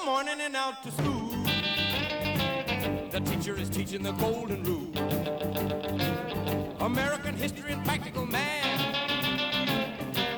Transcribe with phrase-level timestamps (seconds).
[0.00, 1.30] the morning and out to school.
[3.10, 4.88] The teacher is teaching the golden rule.
[6.80, 8.80] American history and practical math.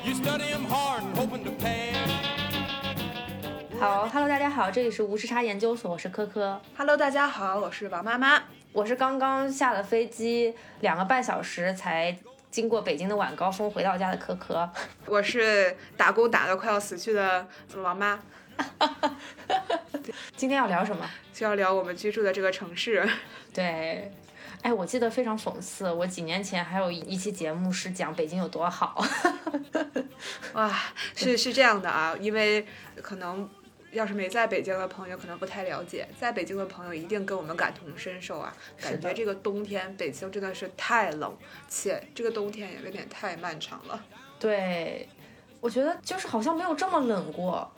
[0.03, 1.95] You study 'em hard and hoping to pass.
[3.79, 8.43] 好，Hello，大家好，这里是无时差研究所，我是科科，Hello，大家好，我是王妈妈。
[8.71, 12.17] 我是刚刚下了飞机，两个半小时才
[12.49, 14.69] 经过北京的晚高峰回到家的科科。
[15.05, 18.19] 我是打工打得快要死去的王妈，
[20.35, 21.09] 今天要聊什么？
[21.33, 23.07] 就要聊我们居住的这个城市。
[23.53, 24.11] 对，
[24.61, 29.03] 哎，我记得非常讽刺，我几年前还有一期节目是讲北京有多好。
[30.53, 30.71] 哇，
[31.15, 32.65] 是是这样的啊，因为
[33.01, 33.49] 可能
[33.91, 41.35] 要是没在北京的朋友可能不太了解，在北京的朋友一定跟我们感同身受啊，感觉这个冬天北京真的是太冷，
[41.67, 44.03] 且这个冬天也有点太漫长了。
[44.39, 45.07] 对，
[45.59, 47.71] 我觉得就是好像没有这么冷过，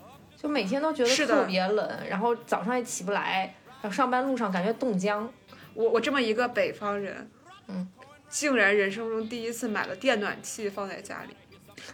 [0.46, 5.28] 就每天都觉得特别冷，然后早上也起不来，然后上班路上感觉冻僵。
[5.74, 7.28] 我我这么一个北方人，
[7.68, 7.90] 嗯，
[8.30, 11.36] 竟然人生中第一次买了电暖气放在家里，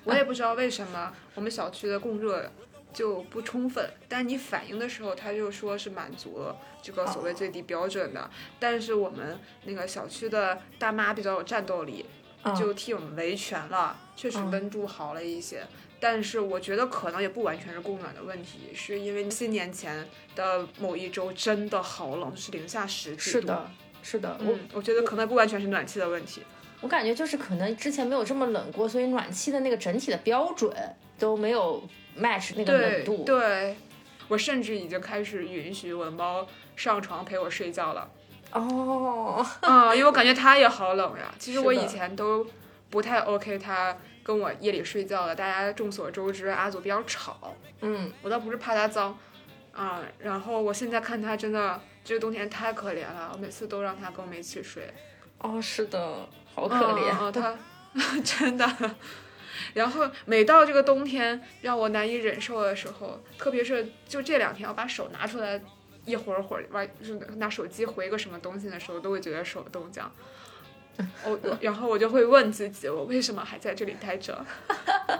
[0.03, 2.52] 我也不知道为什么我们小区的供热
[2.92, 12.06] 就不充分，但你反映的时候，他就说是满足了这个所谓最低标准的，但是我们那个小区的大妈比较有战斗力，
[12.44, 12.53] 嗯。
[12.53, 14.52] 就替我们维权了，确实嗯。
[14.52, 15.64] 温度好了一些。
[16.02, 23.21] 但是我觉得可能也不完全是供暖的问题，是因为新年前的某一周真的好冷，是零下十几度。
[23.21, 23.71] 是的，
[24.02, 26.41] 是的，我嗯，我觉得可能不完全是暖气的问题。
[26.81, 30.75] 我感觉就是可能之前没有这么冷过，所以暖气的那个整体的标准
[31.19, 31.88] 都没有
[32.19, 33.23] match 那个冷度。
[33.23, 33.77] 对，
[34.27, 38.09] 我甚至已经开始允许我的猫上床陪我睡觉了。
[38.53, 41.31] 哦，啊、因为我感觉它也好冷呀。
[41.38, 42.44] 其实我以前都
[42.89, 45.36] 不太 OK 它跟我夜里睡觉的。
[45.36, 49.17] 大家众所周知，阿祖比较吵，嗯，我倒不是怕他脏
[49.73, 54.94] 啊、然后我现在看他真的这个冬天太可怜了，我每次都让他跟我们一起睡。
[55.38, 57.09] 哦，是的，好可嗯怜。
[57.09, 58.96] 嗯嗯他 真的。
[59.73, 65.62] 然后每到这个冬天让我难以忍受的时候，特别是就这两天，我把手拿出来
[66.06, 70.12] 一会儿会儿，玩就拿手机回个什么东西的时候，都会觉得手冻僵。
[71.25, 74.46] 我我然后我就会问自己，我为什么还在这里待着？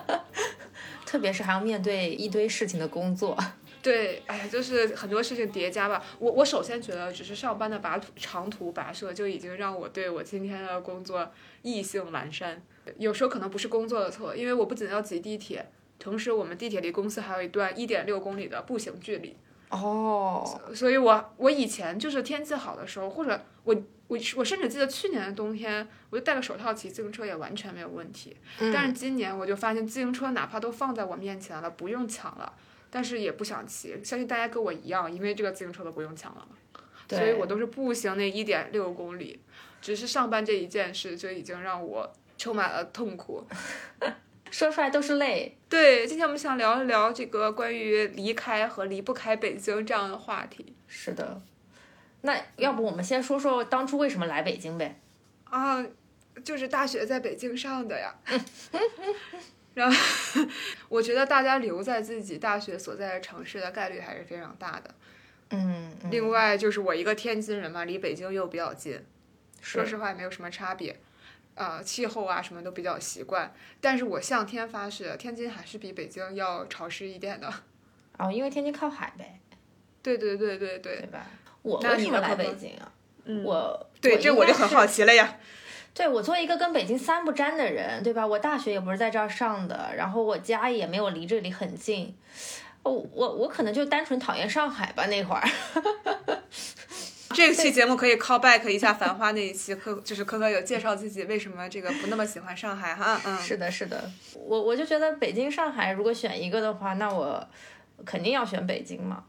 [1.06, 3.38] 特别是还要面对一堆事情的工作。
[3.82, 6.04] 对，哎，就是很多事情叠加吧。
[6.20, 11.32] 我我首先觉得，只是上班的跋长途跋涉就已经让我对我今天的工作
[11.64, 12.62] 意兴阑珊。
[12.98, 15.66] 有时候可能不是工作的错，因为我不仅要挤地铁，
[15.98, 19.36] 同时我们地铁离公司还有一段一点六公里的步行距离。
[19.72, 23.74] 哦，所以我我以前就是天气好的时候，或者我
[24.08, 28.36] 我我甚至记得去年的冬天，我就戴个手套骑自行车也完全没有问题。
[28.74, 32.52] 但是今年我就发现自行车哪怕都放在我面前了，不用抢了，
[32.90, 33.92] 但是也不想骑。
[34.04, 39.40] 相信大家跟我一样，因为这个自行车都不用抢了嘛，对所以我都是步行那一点六公里。
[39.82, 43.48] 只是上班这一件事就已经让我充满了痛苦。
[44.52, 45.58] 说出来都是泪。
[45.68, 51.42] 对，今天我们想聊一聊这个关于离开和离不开北京这样的话题是的，
[52.22, 55.00] 那要不我们先说说当初为什么来北京呗？
[55.46, 55.84] 啊，
[56.44, 58.14] 就是大学在北京上的呀。
[59.74, 59.98] 然后，
[60.90, 64.94] 我觉得大家留在自己大学所在的城市的概率还是非常大的。
[65.52, 69.00] 嗯，嗯另外，就是我一个天津人嘛，离北京又比较近，
[69.62, 71.00] 说实话也没有什么差别。
[71.56, 77.54] 呃，气候啊什么都比较习惯，但是我向天发誓，天津还是比北京要潮湿一点的。
[78.18, 79.40] 哦，因为天津靠海呗，
[80.02, 81.26] 对对对对对对，吧？
[81.62, 82.92] 我为什么来北京啊？
[83.26, 85.38] 嗯，我对，这我就很好奇了呀。
[85.94, 88.26] 对我作为一个跟北京三不沾的人，对吧？
[88.26, 92.16] 我大学也不是在这儿上的，然后我家也没有离这里很近，
[92.84, 95.48] 哦，我我可能就单纯讨厌上海吧那会儿。
[97.36, 107.47] 这期节目可以 call back 一下《繁花》那一期，科就是科科有介绍自己为什么这个不那么喜欢上海哈，嗯，是的，是的，我我就觉得北京、上海如果选一个的话，那我
[108.06, 109.23] 肯定要选北京嘛。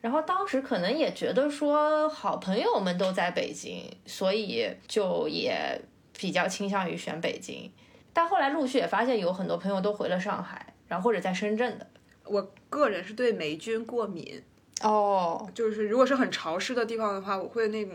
[0.00, 5.80] 然后当时可能也觉得说好朋友们都在北京，所以就也
[6.16, 7.72] 比较倾向于选北京。
[8.12, 11.86] 但后来陆续也发现有很多朋友都回了上海，然后或者在深圳的。
[12.24, 14.42] 我个人是对霉菌过敏，
[14.82, 17.94] 哦，就是如果是很潮湿的地方的话，我会那种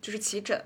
[0.00, 0.60] 就是起疹。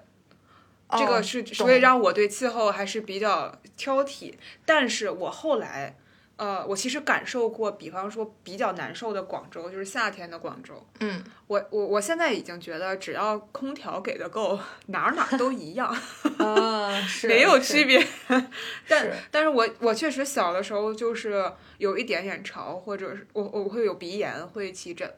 [0.91, 4.35] 这哦个是所以让我对气候还是比较挑剔。
[4.67, 5.97] 但是我后来，
[6.37, 10.87] 呃，我其实感受过，比方说比较难受的广州，就是夏天的广州。
[11.01, 14.59] 嗯，我我我现在已经觉得，只要空调给的够，
[14.89, 15.89] 哪儿哪儿都一样。
[16.39, 18.05] 啊，是 没有区别。
[18.87, 25.11] 但是但是我我确实小的时候就是有一点点潮，或者是我我会有鼻炎，会起疹。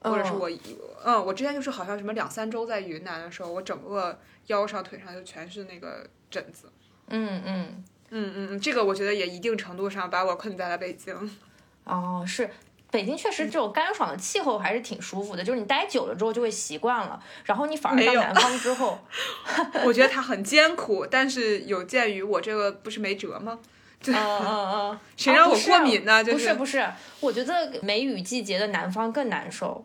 [0.00, 0.50] 或者是我，
[1.04, 6.70] 嗯，我之前就是好像什么两三周在云南的时候，我整个腰上腿上就全是那个疹子。
[7.08, 11.14] 嗯嗯，嗯嗯嗯，这个我觉得也一定程度上把我困在了北京。
[11.84, 12.50] 哦，是。
[12.90, 18.98] 北京确实这种干爽的气候还是挺舒服的，就是你待久了之后就会习惯了，然后你反而到南方之后，
[19.84, 23.58] 我觉得它很艰苦，但是有鉴于我这个不是没辙吗？
[24.06, 26.22] 嗯嗯嗯，谁让我过敏呢？
[26.22, 26.86] 就不是不是，
[27.20, 29.84] 我觉得梅雨季节的南方更难受。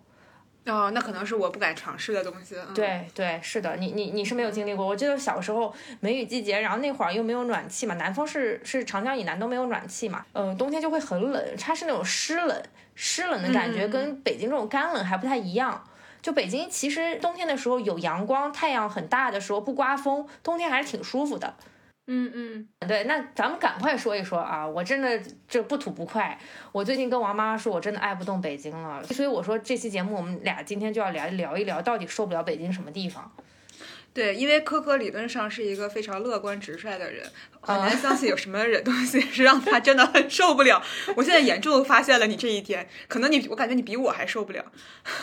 [0.65, 2.55] 哦，那可能是我不敢尝试的东西。
[2.55, 4.85] 嗯、对对，是的，你你你是没有经历过。
[4.87, 12.63] 我记得小时候梅雨季节，然后那会儿又没有暖气嘛，南方是是长江以南都没有暖气嘛，嗯、冬天就会很冷，它是那种湿冷，
[12.95, 15.83] 湿冷的感觉跟北京这种干冷还不太一样。
[16.21, 21.53] 就北京其实冬天的时候有阳光，太阳很大的时候不刮风，冬天还是挺舒服的。
[22.05, 24.67] 嗯嗯，对，那咱们赶快说一说啊！
[24.67, 25.17] 我真的
[25.47, 26.37] 这不吐不快。
[26.73, 33.31] 我最近跟王妈妈说，我真的爱不动北京了，所以我说这期节目我们俩今天就要聊聊一聊，到底受不了北京什么地方。
[34.13, 37.25] 对，因为科科理论上是一个非常乐观直率的人，
[37.61, 40.83] 很啊难相信有什么人东西是让他真的很受不了。
[41.15, 44.63] 我现在严重发现了你这一点，可能你我感觉你比我还受不了。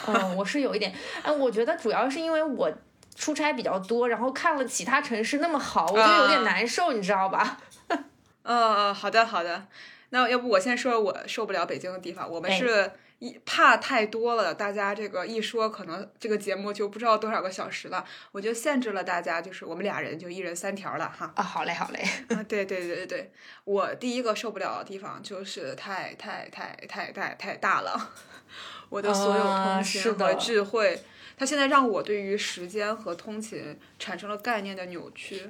[0.08, 0.92] 嗯，我是有一点，
[1.22, 2.72] 哎，我觉得主要是因为我
[3.14, 7.58] 出差比较多，然后看了其他城市那么好，我就有点啊难受，你知道吧？
[8.42, 9.66] 嗯嗯，好的好的，
[10.10, 18.02] 那要不我先说我受不了北京的地方，我们哎是一怕太多了，大家这个一说，可能这个节目就不知道多少个小时了，
[18.32, 21.30] 我就限制了大家，就是我们俩人就一人三条了哈。
[21.36, 22.02] 啊，好嘞，好嘞。
[22.30, 23.32] 啊，对对对对对，
[23.64, 28.10] 我第一个受不了的地方就是太太太太太太大了，
[28.88, 30.98] 我的所有啊通勤和智慧，
[31.40, 35.48] 它现在让我对于时间和通勤产生了概念的扭曲。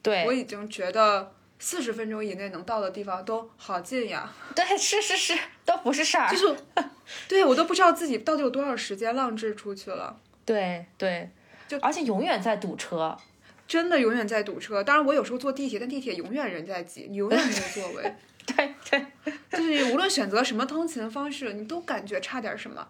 [0.00, 6.30] 对我已经觉得四十分钟以内能到的地方都好近呀，对，是是是，都不是事儿。
[6.30, 6.56] 就是，
[7.26, 10.16] 对我都不知道自己到底有多少时间浪掷出去了。
[10.44, 11.28] 对对，
[11.66, 13.18] 就而且永远在堵车。
[13.66, 18.14] 真的永远在堵车，当然我有时候坐地铁，但地铁永远人在挤，你永远没有座位。
[18.46, 19.06] 对对，
[19.50, 22.86] 就是你无论选择什么通勤方式，你都感觉差点什么。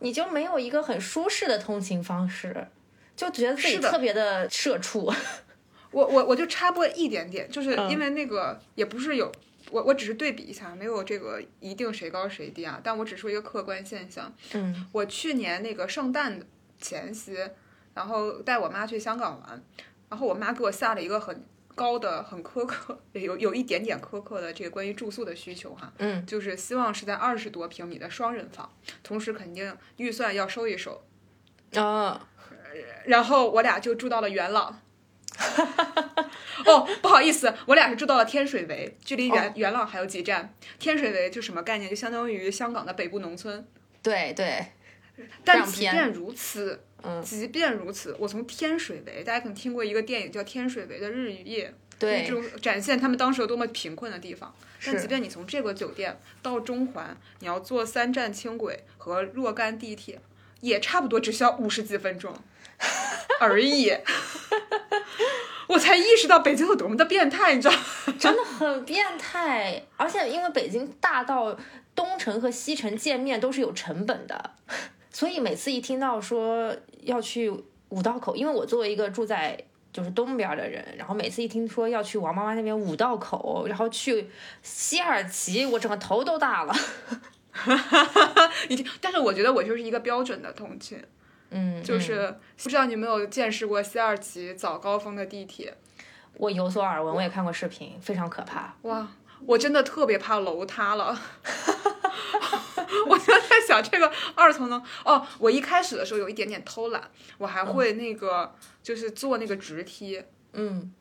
[0.00, 2.68] 你就没有一个很舒适的通勤方式，
[3.16, 5.12] 就觉得自己特别的社畜。
[5.92, 9.32] 我我我就插播一点点，就是嗯因为那个也不是有
[9.70, 14.32] 我我只是对比一下，没有这个一定谁高谁低啊，但我只说一个客观现象。
[14.52, 16.38] 嗯我去年那个圣诞
[16.80, 17.36] 前夕，
[17.94, 19.62] 然后带我妈去香港玩，
[20.10, 21.42] 然后我妈给我下了一个很
[21.76, 28.68] 高的、很苛刻， 有有一点点苛刻的这个关于住宿的需求哈，嗯就是希望是在二十多平米的双人房，
[29.04, 31.04] 同时肯定预算要收一收。
[31.74, 32.28] 啊，
[33.04, 34.80] 然后我俩就住到了元朗。
[36.64, 40.54] 哦，不好意思，我俩是住到了天水围，距离元、元朗还有几站。
[40.78, 41.90] 天水围就什么概念？
[41.90, 43.68] 就相当于香港的北部农村。
[44.02, 44.64] 对对，
[45.44, 54.54] 但即便如此，嗯即便如此，我从天水围，大家可能听过一个电影叫《天水围的日与夜》，就是这对，种展现他们当时有多么贫困的地方。
[54.84, 60.20] 但即便你从这个酒店到中环，你要坐三站轻轨和若干地铁，
[60.60, 62.34] 也差不多只需要五十几分钟
[63.40, 63.92] 而已。
[65.68, 67.80] 我才意识到北京有多么的变态，你知道吗？
[68.18, 69.82] 真的很变态。
[69.96, 71.58] 而且因为北京大到
[71.94, 74.54] 东城和西城见面都是有成本的，
[75.16, 77.50] 所以每次一听到说要去
[77.88, 79.58] 五道口，因为我作为一个住在
[79.90, 84.28] 就是东边的人，然后每次一听说要去王妈妈那边五道口，然后去
[84.62, 86.74] 西二旗，我整个头都大了。
[88.68, 91.02] 已经，但是我觉得我就是一个标准的通勤，
[91.48, 95.74] 嗯，就是不知道你有没有见识过西二旗早高峰的地铁。
[96.34, 98.74] 我有所耳闻，我也看过视频，非常可怕。
[98.82, 99.08] 哇，
[99.46, 101.18] 我真的特别怕楼塌了。
[103.08, 110.92] 我就在想这个二层能哦，我一开始的时候有一点点偷懒，我还会那个、就是坐那个直梯，嗯，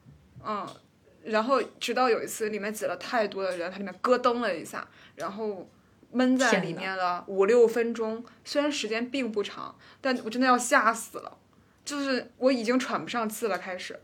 [0.46, 0.68] 嗯，
[1.24, 5.70] 然后直到有一次里面挤了太多的人，它里面咯噔了一下，然后
[6.12, 11.38] 闷在里面了五六分钟，虽然时间并不长，但我真的要吓死了，
[11.84, 14.00] 就是我已经喘不上气了，开始。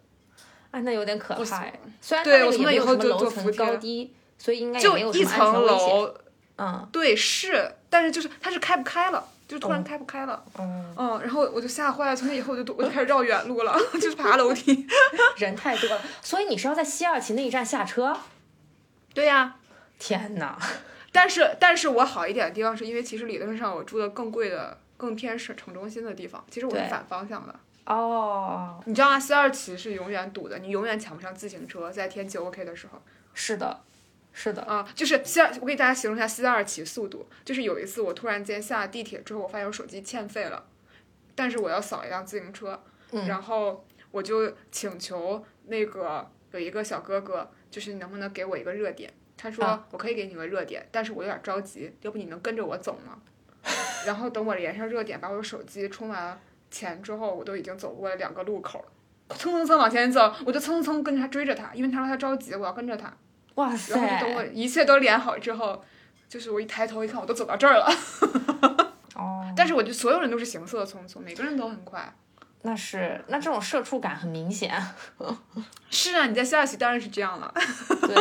[0.71, 1.79] 啊，那有点可我怕哎。
[1.99, 5.65] 虽然它对我从那以后就坐扶梯了高低，所以应该也就一层。
[5.65, 6.15] 楼，
[6.61, 14.85] 嗯对，是，但是就是它是开不开了，就突然哦开不开了，嗯，嗯，然后我就吓坏了，从那以后我就 我就开始绕远路了， 就是爬楼梯。
[15.37, 18.15] 人太多了，所以你是要在西二旗那一站下车？
[19.13, 19.55] 对呀、
[19.97, 20.57] 天哪！
[21.11, 27.53] 但是但是我好一点的地方是因为其实理论上我住的更贵的、更偏市城中心的地方，其实我是反方向的。
[27.85, 29.19] 哦，你知道吗？
[29.19, 33.01] 西二旗是永远堵的，你永远抢不上自行车，在天气 OK 的时候。
[33.33, 33.81] 是的，
[34.33, 37.27] 是的，啊，就是西二，我给大家形容一下西二旗速度。
[37.43, 40.65] 就是有一次我突然间下地铁之后，我发现我手机欠费了，
[41.35, 49.11] 但是我要扫一辆自行车，嗯然后我就请求那个有一个小哥哥，就是你能不能给我一个热点？
[49.37, 53.19] 他说、啊我可以给你个热点，但是我有点着急，要不你能跟着我走吗？
[54.05, 58.85] 然后等我连上热点，把我的手机充完钱之后，我都已经走过了两个路口了。
[59.35, 63.11] 蹭蹭蹭往前走，我就蹭蹭蹭跟着他追着他，因为他说他着急，我要跟着他。
[63.55, 65.83] 哇然后等我，一切都连好之后，
[66.29, 67.85] 就是我一抬头一看，我都走到这儿了。
[69.15, 72.13] 哦，但是我觉得所有人都是行色匆匆，每个人都很快。
[72.63, 74.71] 那是那这种社畜感很明显，
[75.89, 77.51] 是啊，你在下棋当然是这样了。
[78.01, 78.15] 对，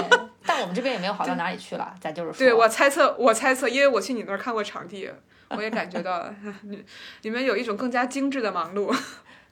[0.46, 5.10] 但我们这边也没有好到哪里去了，咱就是说，对我猜测，我猜测，因为我去你那儿看过场地，
[5.50, 6.34] 我也感觉到了，
[6.64, 6.82] 你
[7.20, 8.90] 你们有一种更加精致的忙碌，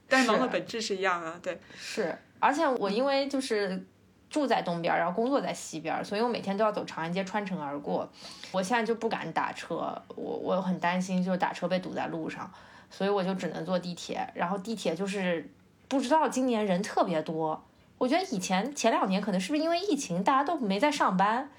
[0.09, 1.39] 但是忙是碌本质是一样啊。
[1.43, 3.85] 对，是，而且我因为就是
[4.31, 8.09] 住在东边，然后工作在西边，所以我每天都要走长安街穿城而过。
[8.53, 12.51] 我现在就不敢打车，我我很担心就是打车被堵在路上，
[12.91, 14.29] 所以我就只能坐地铁。
[14.35, 15.51] 然后地铁就是
[15.89, 17.65] 不知道今年人特别多，
[17.97, 21.51] 我觉得以前前两年可能是不是因为疫情大家都没在上班，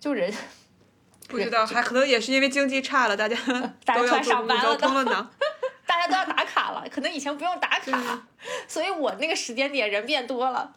[0.00, 0.32] 就人
[1.28, 5.30] 不知道，还可能也是因为经济差了，大家 都要大家突然坐公交上班了呢。
[5.86, 8.22] 大家都要打卡了，可能以前不用打卡，
[8.68, 10.74] 所以我那个时间点人变多了。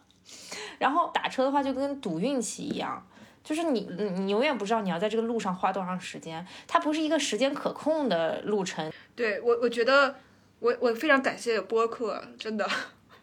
[0.78, 3.06] 然后打车的话就跟赌运气一样，
[3.44, 8.92] 就是你你你永远不知道你要在这个路上花多长时间，它不是一个时间可控的路程。
[9.14, 10.16] 对我，我觉得
[10.60, 12.68] 我我非常感谢播客，真的，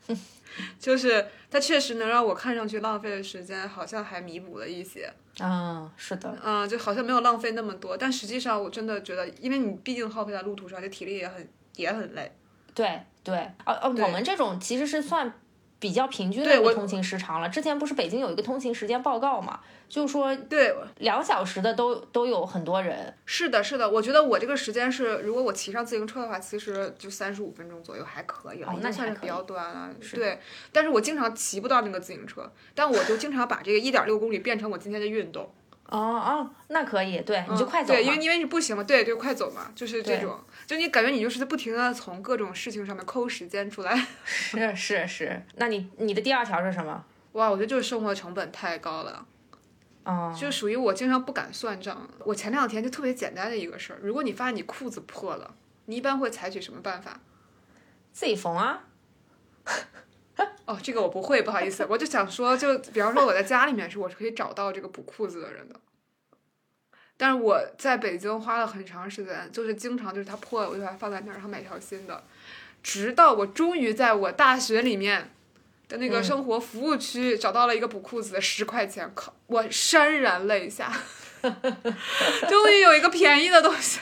[0.79, 7.97] 就是它确实能让我看上去浪费的时间，好像还弥补了一些，嗯，是的，嗯，就好像没有浪费那么多。
[7.97, 12.31] 但实际上，我真的觉得，因为你毕竟耗费在路途上，这体力也很也很累。
[12.75, 15.33] 对对，哦哦，对我们这种其实是算。
[15.79, 17.47] 比较平均的一个通勤时长了。
[17.47, 23.13] 之前不是北京有一个通勤时间报告嘛，就是说对，两小时的都都有很多人。
[23.25, 29.89] 是的，是的，我觉得我这个时间是，如果我骑上自行车的话，其实就三十五分钟左右还可以了，哦那算是比较短了。
[30.01, 30.39] 是对，
[30.71, 35.49] 但是我经常骑不到那个自行车，但我就经常把这个一点六公里变成我今天的运动。
[35.91, 44.05] 哦哦，那可以，对，你就快走嗯对，因为因为你步行嘛，对对，快走嘛，就是这种，就你感觉你就是在不停的从各种事情上面抠时间出来。
[44.23, 47.03] 是是是，那你你的第二条是什么？
[47.31, 49.25] 哇，我觉得就是生活成本太高了，
[50.03, 52.07] 哦，就属于我经常不敢算账。
[52.19, 57.19] 我前两天就特别简单的一个事儿，如果你发现你裤子破了，你一般会采取什么办法？
[58.13, 58.83] 自己缝啊。
[60.67, 65.75] 哦，这个我不会，不好意思，我就想说，就比方说我在家里面是我是可以找到这个补裤子的人的，
[67.21, 72.23] 但是我在北京花了很长时间，就是经常就是它破了，我就把它放在那儿，然后买条新的，
[72.81, 75.29] 直到我终于在我大学里面
[75.89, 76.23] 的那个嗯。
[76.23, 80.89] 生活服务区找到了一个补裤子的十块钱，靠，我潸然泪下。
[81.41, 83.99] 终于有一个便宜的东西，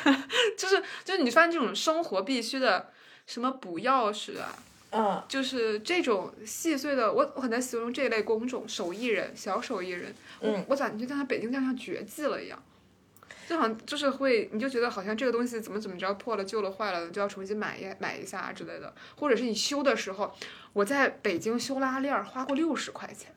[0.55, 2.91] 就是就是你发现这种生活必须的
[3.25, 4.55] 什么补钥匙啊，
[4.91, 10.65] 嗯，就是这种细碎的，我我很难形容这一类工种，手艺人、小手艺人，我嗯。
[10.69, 12.59] 我感觉在北京就像绝迹了一样，
[13.47, 20.33] 就好像就是会，你就觉得好像这个东西怎么怎么着破了、旧了、坏了，你就要重新买一买一下之类的，或者是你修的时候，
[20.73, 23.33] 我在北京修拉链儿花过六十块钱，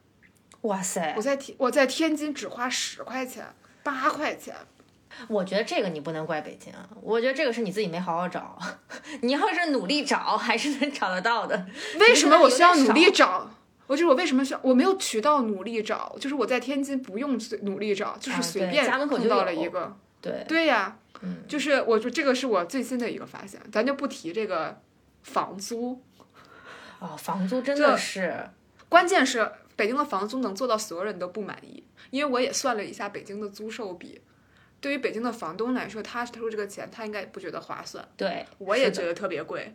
[0.63, 3.47] 哇塞我，在天我在天津只花十块钱、
[3.85, 4.57] 八块钱，
[5.29, 8.59] 我觉得这个你不能怪北京，我觉得这个是你自己没好好找。
[9.23, 11.67] 你要是努力找，还是能找得到的。
[12.01, 13.49] 为什么我需要努力找？
[13.91, 14.61] 我就是我为什么需要？
[14.63, 19.97] 我没有渠道努力找，就是我在天津不用努力找，就是随便碰到了一个。
[20.21, 24.81] 对，对呀，嗯就是我说这个是我最新的一个发现，咱就不提这个
[25.25, 26.01] 房租，
[27.01, 28.49] 哦，房租真的是，
[28.89, 34.21] 关键是北京的房租能做到所有人都不满意，因为我也算了一下北京的租售比，
[34.81, 39.75] 对于北京的房东来说，他投入这个钱，他应该也不觉得划算，对，我也觉得特别贵。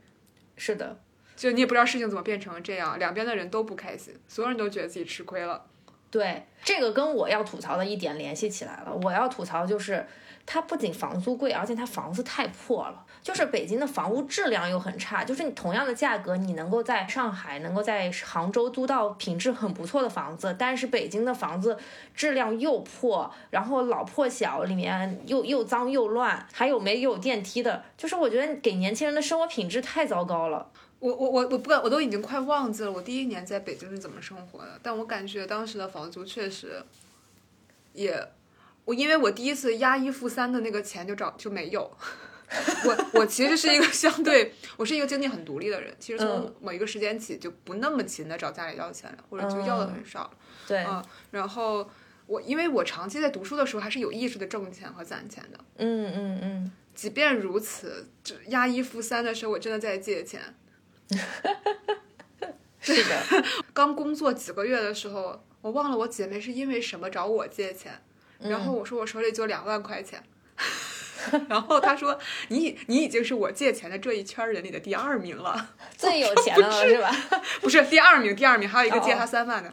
[0.56, 0.98] 是的，
[1.36, 5.64] 就你也不知道事情怎么变成这样，两边的人都不开心，所有人都觉得自己吃亏了。
[6.10, 9.00] 对，这个跟我要吐槽的一点联系起来了。
[9.04, 10.06] 我要吐槽就是，
[10.46, 13.04] 它不仅房租贵，而且它房子太破了。
[13.22, 21.78] 就是北京的房屋质量又很差，就是你同样的价格，你能够在上海、能够在杭州租到品质很不错的房子，但是北京的房子
[22.14, 30.70] 质量又破，然后老破小，里面又又脏又乱，还有没有电梯的，就是我觉得给年轻人的生活品质太糟糕了。
[31.06, 36.82] 我我我我不敢，我都已经快忘记了我第一年在北京是怎么生活的，但我感觉当时的房租确实
[37.94, 38.28] 也，
[38.86, 41.92] 我因为我第一次押一付三的那个钱就找就没有。
[42.86, 45.94] 我我其实是一个 相对，我是一个经济很独立的人。
[46.00, 50.32] 其实从嗯某一个时间起就不那么勤的找家里要钱了，或者就要的很少了。
[50.68, 51.88] 对，嗯，然后
[52.26, 60.42] 我因为我长期在读书的时候还是有意识的挣钱和攒钱的，嗯嗯嗯，即便如此，这押一付三的时候，我真的在借钱。
[62.80, 63.44] 是的，
[63.74, 68.02] 刚工作几个月的时候，我忘了我姐妹是因为什么找我借钱，
[68.40, 70.24] 然后我说我手里就两万块钱，
[71.50, 72.20] 然后她说
[72.50, 77.12] 你你已经是我借钱的这一圈人里的第二名了， 最有钱的了是吧？
[77.62, 79.72] 不是第二名，第二名还有一个借他三万的，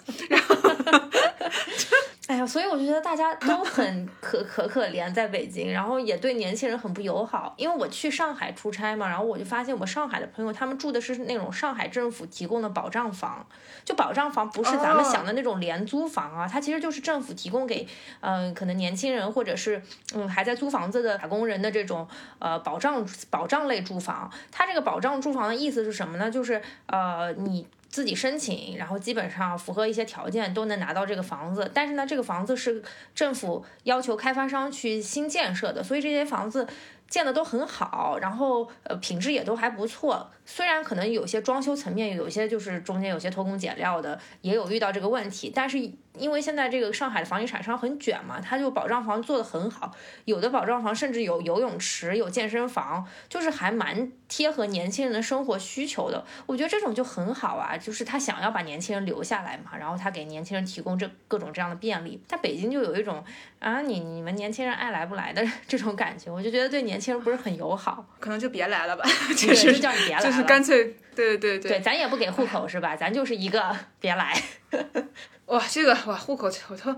[2.32, 7.52] 哎呀，所以我就觉得大家都很可 可可怜，在北京，然后也对年轻人很不友好。
[7.58, 13.46] 因为我去上海出差嘛，然后我就发现我上海的朋友他们住的是那种上海政府提供的保障房，
[13.84, 17.86] 就保障房不是咱们想的那种廉租房啊，它其实就是政府提供给
[18.20, 19.82] 嗯、呃可能年轻人或者是
[20.14, 22.08] 嗯还在租房子的打工人的这种
[22.38, 24.30] 呃保障保障类住房。
[24.50, 26.30] 它这个保障住房的意思是什么呢？
[26.30, 27.66] 就是呃你。
[27.92, 31.70] 自己申请，然后基本上符合一些条件都能拿到这个房子。
[31.72, 32.82] 但是呢，这个房子是
[33.14, 36.66] 政府要求开发商去新建设的，所以这些房子
[37.06, 40.30] 建的都很好，然后呃品质也都还不错。
[40.46, 45.78] 虽然可能有些装修层面有些就是中间有些偷工减料的，也有遇到这个问题，但是
[46.19, 49.90] 因为现在这个上海的房地产商很卷嘛，他就保障房做得很好，
[50.26, 56.25] 有的保障房甚至有游泳池、有健身房，就是还蛮贴合年轻人的生活需求的。
[56.47, 62.21] 我觉得这种就很好啊，就是他想要把年轻人留下来嘛，然后他给年轻人提供这各种这样的便利。
[62.28, 63.25] 但北京就有一种
[63.59, 68.04] 啊，你你们年轻人爱来不来的这种感觉，我就觉得对年轻人不是很友好。
[68.21, 72.95] 可能就别来了吧，对就是就叫你别来了，就是干脆对对对对，咱也不给户口是吧？
[72.97, 74.35] 咱就是一个别来，
[75.46, 76.96] 哇，这个哇户口我都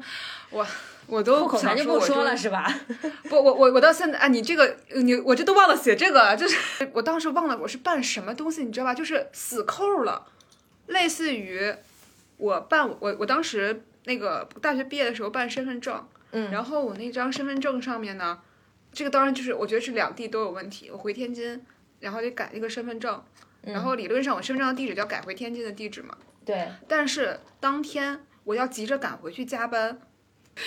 [0.51, 0.67] 我
[1.07, 2.73] 我都户口咱就不说了是吧？
[3.29, 8.95] 不，我我我到现在啊，你这个你我这都忘了写这个，就是 我当时忘了我是办什么东西，你知道吧？
[8.95, 10.27] 就是死扣了，
[10.87, 11.75] 类似于
[12.37, 18.39] 我办我我当时那个大学毕业的时候办身份证，嗯然后我那张身份证上面呢，
[18.93, 21.65] 这个当然就是我觉得是两地都有问题，我回天津，
[22.01, 23.23] 然后得改那个身份证，
[23.63, 29.99] 然后理论上我身份证的地址就要改回天津的地址嘛，对，但是当天我要急着赶回去加班，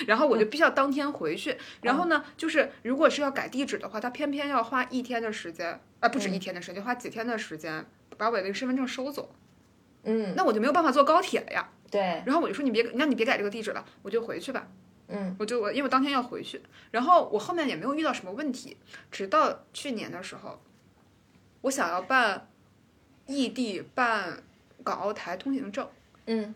[0.06, 1.58] 然后我就必须要当天回去。
[1.82, 7.86] 然后呢，就是如果是要改地址的话，他偏偏要花一天的时间，啊，不止一天的时间，花几天的时间
[8.18, 9.34] 把我的那个身份证收走。
[10.04, 11.70] 嗯，那我就没有办法坐高铁了呀。
[11.90, 14.68] 对，然后我就说你别，那你别改这个地址了，我就回去吧。
[15.10, 16.62] 嗯，我就我因为我当天要回去，
[16.92, 18.76] 然后我后面也没有遇到什么问题，
[19.10, 20.62] 直到去年的时候，
[21.62, 22.50] 我想要办
[23.26, 24.44] 异地办
[24.84, 25.88] 港澳台通行证。
[26.26, 26.54] 嗯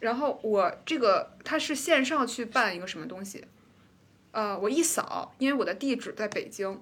[0.00, 3.44] 然后我这个他是线上去办一个什么东西，
[4.32, 6.80] 呃，我一扫，因为我的地址在北京，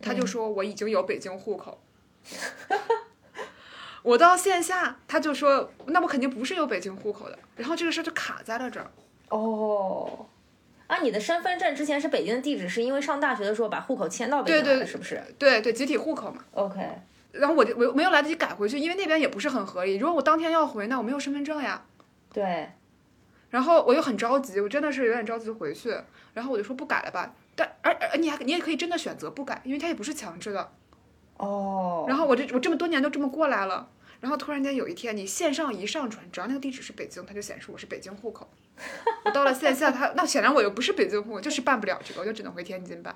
[0.00, 1.80] 他就说我已经有北京户口。
[4.02, 8.90] 我到线下，他就说那我肯定不是有北京户口的，然后这个事儿就卡在了这儿。
[9.30, 10.26] 哦。
[10.86, 16.44] 啊，你的身份证之前是北京的地址，是因为上大学的时候把户口迁到北京了，是不是对对，集体户口嘛。
[16.52, 16.78] ？OK，
[17.32, 19.96] 然后我就我没有来得及改回去，因为那边也不是很合理。
[19.96, 21.82] 如果我当天要回，那我没有身份证呀。
[22.34, 22.68] 对，
[23.48, 25.96] 然后我又很着急，我真的是有点着急回去。
[26.34, 30.72] 然后我就说不改了吧，但而而你还你也可以真的选择不改，因为它也不是强制的。
[31.36, 38.50] 哦，然后我这我这么多年都这么过来了，然后突然间有一天你线上一上传，只要那个地址是北京，它就显示我是北京户口。
[39.24, 43.14] 我到了线下，它那显然我又不是北京户口，就是办不了这个，我就只能回天津办。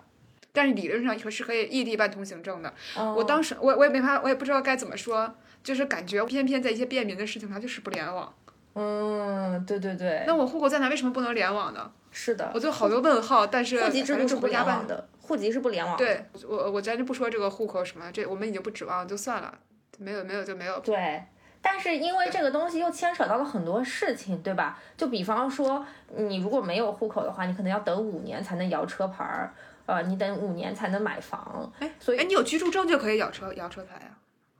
[0.52, 2.72] 但是理论上是可以异地办通行证的。
[2.96, 8.32] 哦我当时我我也没法，我也不知道该怎么说，就是感觉偏偏在一些便民的事情上就是不联网。
[8.80, 11.90] 嗯，对对对，那我户口在哪，为什么不能联网呢？
[12.12, 14.86] 是的，我就好多问号，但是户籍制度是不联网。
[14.86, 16.04] 的，户籍是不联网的。
[16.04, 19.52] 对我我咱就不说这个户口什么，这我们已经不指望，就算了，
[19.98, 20.78] 没有没有就没有。
[20.80, 21.22] 对，
[21.60, 24.78] 但是因为这个东西又牵扯到了很多事情，对吧？
[24.96, 25.84] 就比方说，
[26.16, 29.52] 你如果没有户口的话，你可能要等五年才能摇车牌儿，
[29.86, 31.70] 呃，你等五年才能买房。
[31.80, 34.16] 哎，所以哎，你有居住证就可以摇车摇车牌呀、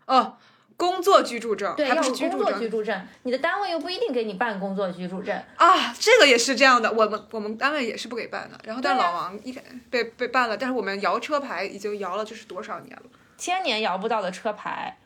[0.07, 0.37] 哦，
[0.79, 5.37] 工作居住证，对，还要有工作不是居住证居住证，你的单位又不一定给你办工作居住证。
[5.57, 6.91] 啊，这个也是这样的。
[6.93, 9.61] 我们我们单位也是不给办的，然后但老王一开
[9.91, 13.03] 被被办了，但是我们摇车牌已经摇了，这是多少年了？
[13.37, 14.97] 千年摇不到的车牌，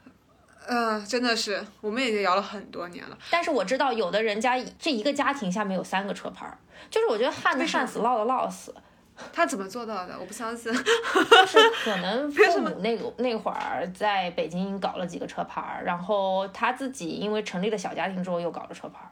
[0.67, 3.17] 嗯、真的是，我们已经摇了很多年了。
[3.31, 6.59] 但是我知道有的人家这一个家庭下面有三个车牌儿，
[6.91, 8.75] 就是我觉得旱的旱死，涝的涝死，
[9.33, 10.17] 他怎么做到的？
[10.19, 10.73] 我不相信。
[10.73, 10.79] 就
[11.47, 19.11] 是可能 父母那个那会儿在北京搞了几个车牌儿，然后他自己因为成立了小家庭之后又搞了车牌儿。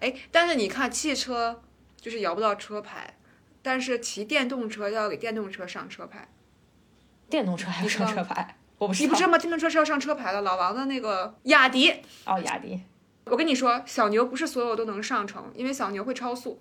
[0.00, 1.60] 哎，但是你看汽车
[1.96, 3.14] 就是摇不到车牌，
[3.62, 6.28] 但是骑电动车要给电动车上车牌。
[7.28, 8.56] 电动车还要上车牌？
[8.78, 9.04] 我不知道。
[9.04, 9.38] 你不知道吗？
[9.38, 10.40] 电动车是要上车牌的。
[10.42, 11.90] 老王的那个雅迪，
[12.24, 12.80] 哦，雅迪。
[13.26, 16.60] 我跟你说，小牛不是所有都能上成，因为小牛会超速。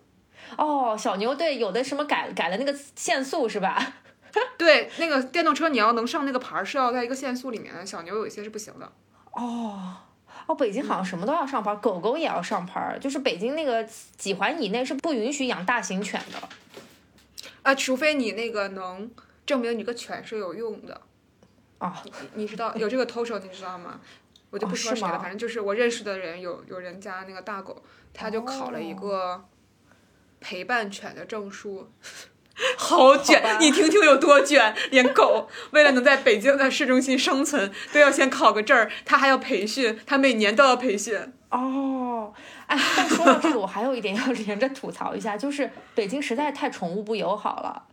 [0.57, 3.93] 哦，小牛对，有的什么改改了那个限速是吧？
[4.57, 8.91] 对，那个电动车你要能上那个牌儿，是要在一个限速里面的，小牛有一些是不行的。
[9.31, 9.95] 哦。
[10.45, 13.83] 哦，北京好像什么都要上牌，狗狗也要上牌，就是北京那个
[14.17, 16.49] 几环以内是不允许养大型犬的。
[17.61, 19.11] 啊，除非你那个能
[19.45, 21.01] 证明你个犬是有用的。
[21.77, 23.99] 哦，你你知道有这个偷手，你知道吗？
[24.49, 29.43] 我就不说谁了，哦反正就是我认识的人有有人家那个大狗，他就考了一个
[30.39, 31.91] 陪伴犬的证书。
[32.77, 34.75] 好卷好，你听听有多卷！
[34.91, 41.17] 连狗 为了能在北京的市中心生存，都要先考个证儿，它还要培训，它每年都要培训。
[41.51, 42.33] 哦，
[42.67, 47.83] 哎，但说到这个，我还有一点要连着吐槽一下，就是北京实在太宠物不友好了。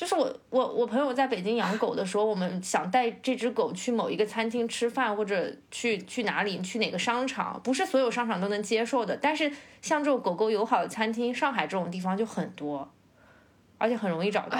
[0.00, 9.14] 就是我我我朋友在北京养狗的时候，我们想带这只狗去某一个餐厅吃饭，或者去去哪里去哪个商场，不是所有商场都能接受的。
[9.14, 12.90] 但是像这种狗狗友好的餐厅，上海这种地方就很多，
[13.76, 14.58] 而且很容易找到。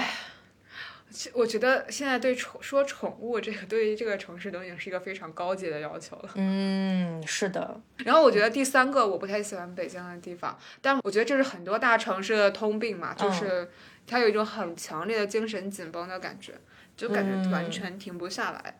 [1.11, 6.31] 其我觉得现在对宠说宠物这个，对于这个城市都已经是一个非常高级的要求了。
[6.35, 13.69] 嗯，是的，然后我觉得第三个我不太喜欢北京的地方，但我觉得这是很多大城市的通病嘛，就是
[14.11, 16.53] 它有一种很强烈的精神紧绷的感觉，
[16.97, 18.77] 就感觉完全停不下来，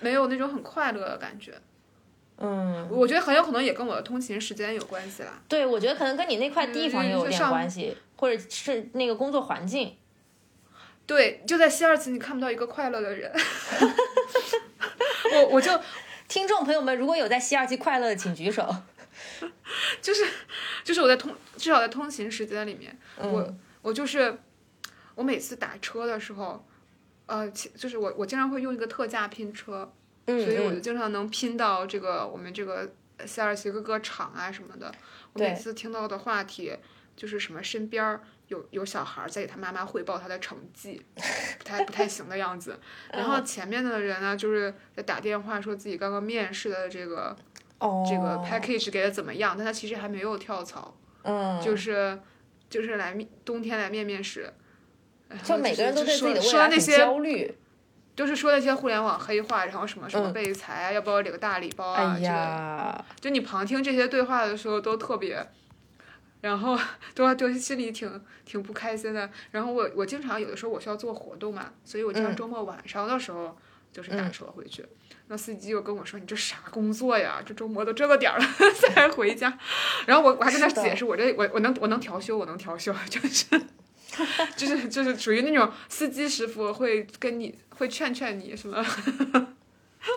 [0.00, 1.54] 没有那种很快乐的感觉。
[2.38, 5.40] 嗯，我觉得很有可能也跟我的通勤时间有关系啦。
[5.48, 9.96] 对，我觉得可能跟你那块地方也有点关系，或者是那个工作环境。
[11.06, 13.30] 对，就在西二旗你看不到一个快乐的人。
[15.34, 15.80] 我我就
[16.26, 18.74] 听众朋友们，如果有在西二旗快乐的，请举手。
[20.02, 20.24] 就是
[20.82, 24.36] 就是我在通至少在通勤时间里面，嗯我我就是
[25.14, 26.66] 我每次打车的时候，
[27.26, 29.92] 呃，其就是我我经常会用一个特价拼车，
[30.26, 32.92] 嗯所以我就嗯，经常能拼到这个我们这个
[33.26, 34.92] 西二旗各个厂啊什么的。
[35.32, 36.76] 我每次听到的话题
[37.16, 41.04] 就是什么身边儿有有小孩儿在给他妈妈汇报他的成绩，
[41.58, 42.78] 不太不太行的样子。
[43.12, 47.36] 然后前面的人呢，就是在打电话说自己刚刚面试的这个
[47.78, 50.96] 哦，这个 package 给的怎么样，但他其实还没有跳槽。
[51.22, 52.20] 嗯，就是
[52.68, 54.52] 就是来面冬天来面面试，
[55.42, 57.54] 就每个人都对自己的说未来很说那些焦虑。
[58.16, 62.32] 就是说那些互联网黑话，然后什么什么嗯备才啊，要不要领个大礼包啊哎之类的。
[62.32, 65.44] 呀，就你旁听这些对话的时候都特别，
[66.40, 66.78] 然后
[67.12, 69.28] 都都心里挺挺不开心的。
[69.50, 73.56] 然后我我经常有的时候我需要做活动嘛，所以我经常嗯周末晚上的时候
[73.92, 74.86] 就是打嗯车回去。
[75.26, 77.42] 那司机又跟我说：“你这啥工作呀？
[77.44, 78.46] 这周末都这个点儿了
[78.94, 79.58] 才回家。”
[80.06, 83.46] 然后我我还跟他解释，我这我我能我能调休，我能调休， 就是
[84.56, 88.84] 就是就是属于那种司机师傅会跟你会劝劝你什么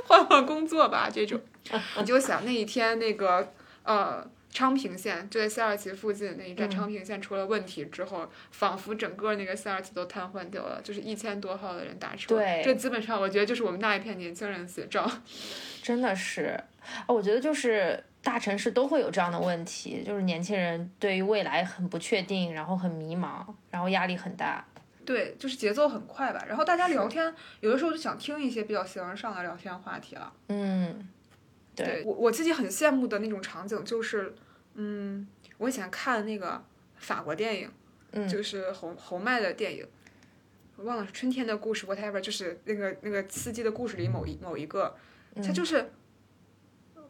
[0.05, 1.39] 换换工作吧这种。
[1.97, 12.36] 你就想那一天那个呃昌平线就在西二旗附近那一站，嗯昌平线出了问题之后，仿佛整个那个西二旗都瘫痪掉了，就是一千多号的人打车。
[12.36, 15.10] 对这基本上我觉得就是我们那一片年轻人的写照。
[15.83, 16.60] 真的是，
[17.07, 24.66] 哦我觉得就是大城市都会有这样的问题，就是年轻人对于未来很不确定，然后很迷茫，然后压力很大。
[25.06, 26.44] 对，就是节奏很快吧。
[26.46, 30.34] 然后大家聊天，有的时候就想听一些比较形而上的聊天话题了。
[30.50, 31.08] 嗯，
[31.74, 34.36] 对，我我自己很羡慕的那种场景就是，
[34.74, 35.26] 嗯，
[35.58, 36.62] 我以前看那个
[36.98, 37.72] 法国电影，
[38.12, 39.88] 嗯就是侯侯麦的电影，
[40.76, 44.94] 我忘了是春天的故事，whatever，就是那个那个司机的故事里某一某一个，
[45.38, 45.94] 他就是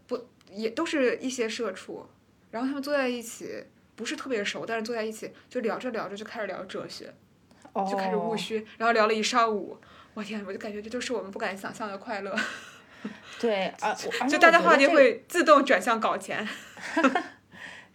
[0.05, 2.07] 不也都是一些社畜，
[2.51, 3.63] 然后他们坐在一起，
[3.95, 7.13] 不是特别熟，但是坐在一起就聊着聊着就开始聊哲学，
[7.73, 9.77] 哦，就开始务虚，然后聊了一上午。
[10.13, 12.35] 我天，我就感觉这就是我们不敢想象的快乐，
[13.39, 13.93] 对啊，
[14.27, 16.47] 就大家话题会自动转向搞钱。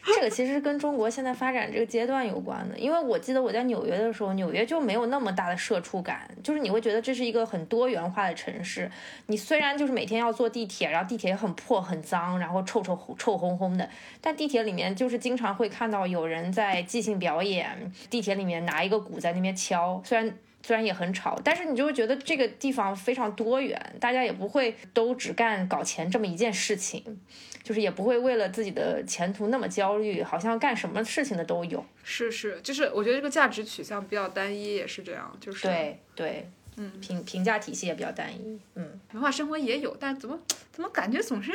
[0.04, 8.90] 这个其实跟中国现在发展这个阶段有关的，因为我记得我在纽约的时候，纽约就没有那么大的社畜感，就是你会觉得这是一个很多元化的城市。
[9.26, 13.88] 你虽然就是每天要坐地铁，然后地铁也很破很脏，然后臭臭臭烘烘的，
[14.20, 20.32] 但地铁里面就是经常会看到有人在即兴表演，地铁里面拿一个鼓在那边敲，虽然。
[20.62, 27.20] 虽然也很吵，但是你就会觉得这个地方非常多元，大家也不会都只干搞钱这么一件事情，
[27.62, 31.84] 就是也不会为了自己的前途那么焦虑，好像干什么事情的都有。
[32.04, 38.60] 是是，就是我觉得这个价值取向比较单一，也是这样，就是对对，嗯，评评价体系也比较单一。
[38.74, 40.38] 嗯，文化生活也有，但怎么
[40.70, 41.52] 怎么感觉总是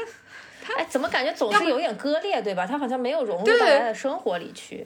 [0.78, 2.68] 哎，怎么感觉总是有点割裂，对吧？
[2.68, 4.86] 它好像没有融入到大家的生活里去。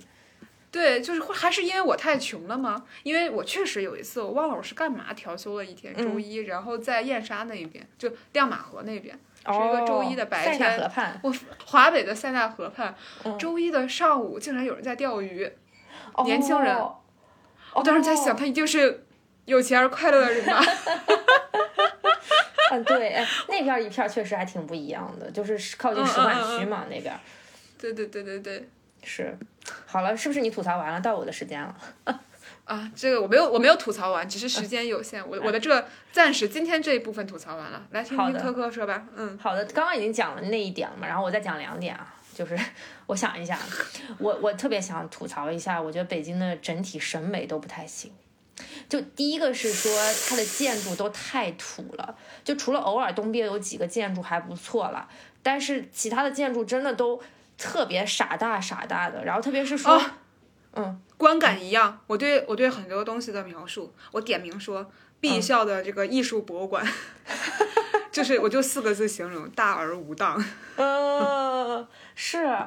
[0.71, 2.85] 对，就是会还是因为我太穷了吗？
[3.03, 11.19] 因为我确实有一次我忘了我是干嘛调休了一天，周嗯一，然后在燕莎那边，就亮马河那边，是一个周一的白哦塞纳河天，畔。
[11.23, 15.51] 我华北的塞纳河畔，嗯周一的上午竟然有人在钓鱼，
[16.23, 16.73] 年轻人。
[16.75, 16.97] 哦
[17.73, 19.05] 我当时在想，哦他一定是
[19.45, 20.61] 有钱而快乐的人吧？
[22.71, 27.17] 嗯，对，哎，那边一片确实还挺不一样的，就是靠近嗯使馆嗯嗯区嘛，那边
[27.77, 28.67] 对对对对对。
[29.03, 29.37] 是。
[29.85, 30.99] 好了，是不是你吐槽完了？
[30.99, 31.75] 到我的时间了。
[32.65, 35.27] 啊，这个我没有，我没有吐槽完，只是时间有限。
[35.27, 39.05] 我我的这暂时今天这一部分吐槽完了，来听听科科说吧。
[39.15, 42.57] 嗯，好的，刚刚已经讲了那一点了嘛，然后我再讲两点啊，就是
[43.07, 43.59] 我想一下，
[44.19, 48.11] 我我特别想吐槽一下，我觉得北京的整体审美都不太行。
[48.87, 49.91] 就第一个是说
[50.29, 55.09] 它的建筑都太土了，就除了偶尔东边有几个建筑还不错了，
[55.41, 57.19] 但是其他的建筑真的都
[57.61, 60.01] 特别傻大傻大的，然后特别是说，哦
[60.73, 61.99] 嗯，观感一样。
[62.07, 66.85] 我对我对很多东西的描述，我点名说 B 校的这个艺术博物馆，
[68.11, 70.43] 就是我就四个字形容：大而无当。
[70.77, 72.57] 呃，是，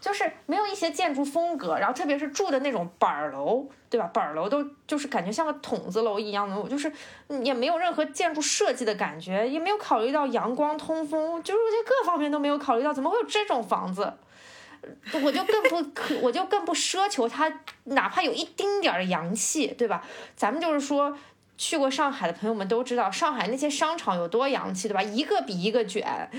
[0.00, 4.06] 就是没有一些建筑风格，然后特别是住的那种板儿楼，对吧？
[4.08, 6.92] 板儿楼都就是感觉像个筒子楼一样的，我就是
[7.42, 14.12] 也没有任何建筑设计的感觉，也没有考虑到阳光通风，就是我觉得各方面都没有考虑到，怎么会有这种房子？
[15.22, 20.04] 我就更不可，我就更不奢求它，哪怕有一丁点儿的洋气，对吧？
[20.36, 21.16] 咱们就是说，
[21.56, 25.02] 去过上海的朋友们都知道，上海那些商场有多洋气，对吧？
[25.02, 26.30] 一个比一个卷，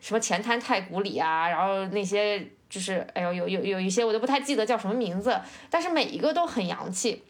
[0.00, 5.40] 什么前滩太古里啊，然后那些就是，哎呦，有有有一些我都不太记得叫什么名字，
[5.70, 7.22] 但是每一个都很洋气。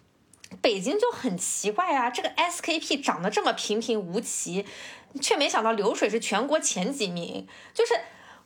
[0.62, 4.64] 北京就很奇怪啊，这个 SKP 长得这么平平无奇，
[5.20, 7.94] 却没想到流水是全国前几名，就是。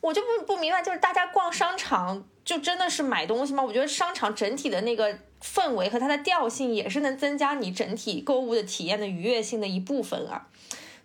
[0.01, 3.63] 我就不不明白，就是大家逛商场就真的是买东西吗？
[3.63, 10.47] 我觉得商场整体的那个氛围和它的调性也是能增加你整体购物的体验的愉悦性的一部分啊。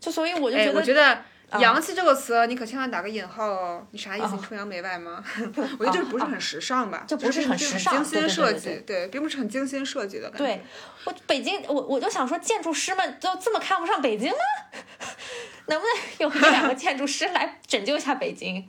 [0.01, 1.23] 就所以我就哎，觉得，我觉得
[1.59, 3.87] “洋气”这个词，你可千万打个引号哦。
[3.91, 4.35] 你啥意思？
[4.35, 5.23] 你崇洋媚外吗？
[5.79, 7.05] 我觉得这不是很时尚吧？
[7.07, 10.45] 就不是是很时尚精心对对对设对计，对，并不是很精心设计的感觉。
[10.45, 10.63] 对
[11.05, 14.37] 我北京，我我就想说，建筑师们都这么看不上北京吗？
[15.67, 18.69] 能不能有一两个建筑师来拯救一下北京？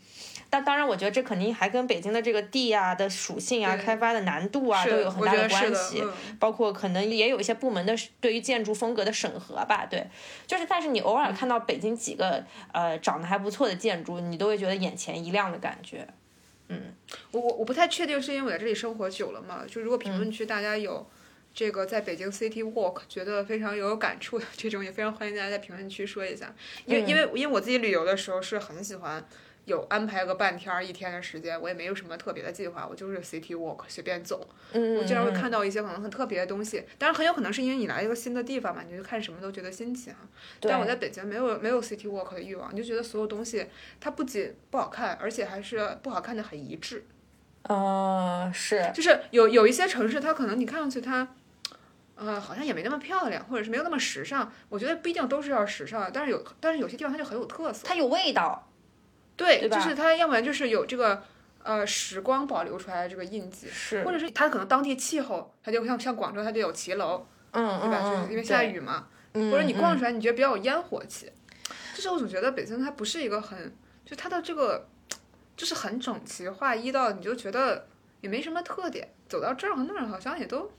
[0.50, 6.02] 但当然，我觉得这肯定还跟北京的这个地啊的属性啊、开发的难度啊都有很大的关系。
[6.02, 10.06] 嗯包括可能也有一些部门的对于建筑风格的审核吧，对，
[10.46, 16.08] 就是但是你偶尔看到北京几个呃长得还不错的建筑，你都会觉得眼前一亮的感觉。
[16.68, 16.94] 嗯
[17.32, 19.64] 我我我不太确定，是因为我在这里生活久了嘛？
[19.68, 21.06] 就如果评嗯论区大家有
[21.54, 26.54] 这个在北京 City Walk 觉得非常有感触的这种，也非常欢迎大家在评论区说一下。
[26.86, 29.24] 因为、嗯因为因为我自己旅游的时候是很喜欢
[29.66, 34.48] 有安排个半天儿一天的时间，我也没有什么特别的计划，我就是 City Walk 随便走。
[34.74, 40.18] 嗯，我经常会嗯看到一些可能很特别的东西，但是很有可能是因为你来一个新的地方嘛，你就看什么都觉得新奇哈。
[40.62, 43.68] 但我在北京没有没有 City Walk 的欲望，你就觉得所有东西
[44.00, 47.06] 它不仅不好看，而且还是不好看的很一致。
[47.64, 51.28] 呃是就是有有一些城市，它可能你看上去它，
[52.14, 54.54] 呃，好像也没那么漂亮，或者是没有那么时尚。
[54.70, 57.88] 我觉得不一定都是要时尚，但是有，但是有些地方它就很有特色。
[57.88, 58.68] 它有味道，
[59.36, 61.24] 对，对就是它要不然就是有这个
[61.64, 68.00] 呃时光保留出来的这个印记，是或者是它可能当地气候，它就像像广州，它就有骑楼，嗯对吧？
[68.04, 71.32] 嗯就是因为下对雨嘛，嗯或者你逛嗯出来，你觉得比较有烟火气。
[71.96, 73.74] 就是我总觉得北京它不是一个很，
[74.06, 74.88] 就它的这个
[75.56, 77.88] 就是很整齐划一到你就觉得
[78.22, 80.70] 也没什么特点，走到这儿和那儿好像也都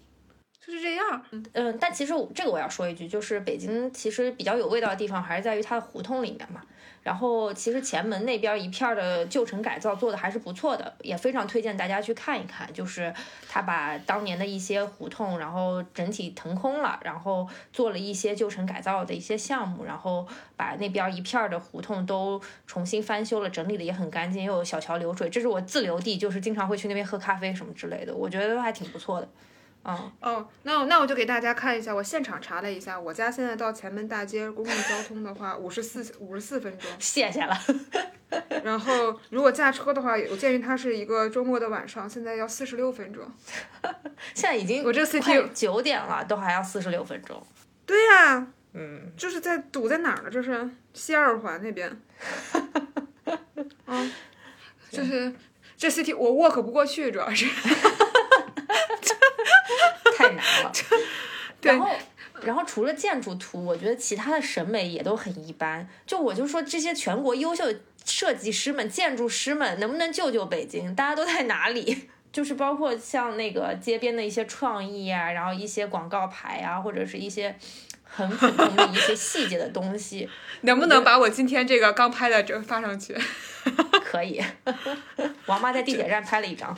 [0.67, 1.23] 就是这样。
[1.53, 6.61] 嗯，但其实这个我要说一句，就是北京其实比较有味道的地方还是在于它的胡同里面嘛。
[7.05, 12.69] 然后其实前门那边一片的旧城改造做的还是不错的，也非常推荐大家去看一看。
[12.73, 13.15] 就是
[13.49, 20.27] 他把当年的一些胡同，然后整体腾空了，然后做了一些旧城改造的一些项目，然后
[20.57, 25.31] 把那边一片的胡同都重新翻修了，整理的也很干净，又有小桥流水。
[25.31, 29.29] 这是我自留地，就是经常会去那边喝咖啡什么之类的，我觉得都还挺不错的。
[29.88, 36.90] 嗯，哦，那那我就给大家看一下，我现场查了一下，我家现在到前门大街公共交通的话，五十四五十四分钟。
[36.99, 37.57] 谢谢了。
[38.64, 43.25] 然后如果驾车的话，我建议它是一个周末的晚上，现在要四十六分钟。
[44.35, 47.40] 现在已经我这 CT 九点了，都还要四十六分钟。
[47.87, 50.29] 对呀、嗯，就是在堵在哪儿呢？
[50.29, 51.96] 这是西二环那边。
[53.87, 54.12] 嗯，
[54.90, 55.33] 就是
[55.77, 57.46] 这 CT 我 walk 不过去，主要是。
[61.62, 61.88] 然后，
[62.42, 65.88] 然后除了建筑图，我觉得其他的审美也都很一般。
[66.07, 70.94] 就我就说这些全国优秀的设计师们、建筑师们，能不能救救北京？
[70.94, 72.09] 大家都在哪里？
[72.33, 77.57] 就是包括像那个街边的一些创意啊，然后一些广告牌啊，或者是一些
[78.05, 80.29] 很普通的一些细节的东西，
[80.61, 83.16] 能不能把我今天这个刚拍的这个发上去？
[84.05, 84.42] 可以。
[85.46, 86.77] 王妈在地铁站拍了一张，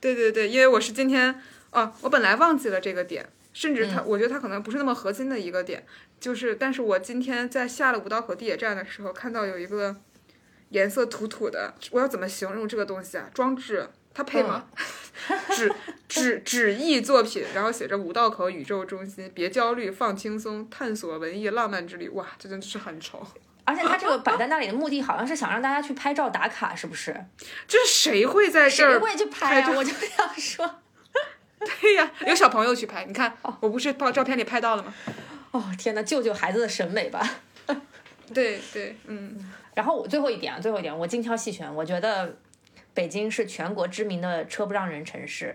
[0.00, 1.38] 对对对，因为我是今天
[1.74, 5.84] 啊，我本来忘记了这个点，甚至它，我觉得它可能不是那么核心的一个点，
[6.20, 9.96] 就是，但是我今天在下了五道口地铁站的时候，看到有一个
[10.70, 13.28] 颜色土土的，我要怎么形容这个东西啊？
[13.34, 14.66] 装置，它配吗？
[15.50, 15.72] 纸
[16.08, 22.08] 纸纸艺作品，然后写着五道口宇宙中心，别焦虑，放轻松，探索文艺浪漫之旅。
[22.10, 23.26] 哇，这真的是很丑。
[23.64, 27.16] 而且他这个摆在那里的目的好像是想让大家去拍照打卡，是不是？
[27.66, 28.90] 这是谁会在这儿？
[28.92, 29.72] 谁会去拍啊？
[29.74, 30.82] 我就想说，
[31.80, 34.94] 对呀，有小朋友去拍，你看，我不是照照片里拍到了吗？
[35.52, 37.28] 哦天哪，救救孩子的审美吧。
[38.32, 42.36] 对对，嗯，然后我最后一点啊，最后一点，我精挑细选，我觉得
[42.92, 45.54] 北京是全国知名的车不让人城市，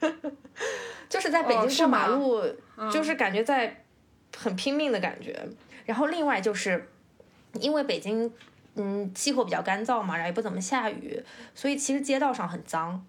[1.08, 2.42] 就是在北京过哦是吗马路，
[2.90, 3.84] 就是感觉在
[4.36, 5.48] 很拼命的感觉。
[5.86, 6.88] 然后另外就是
[7.60, 8.30] 因为北京
[8.74, 11.22] 嗯气候比较干燥嘛，然后也不怎么下雨，
[11.54, 13.04] 所以其实街道上很脏。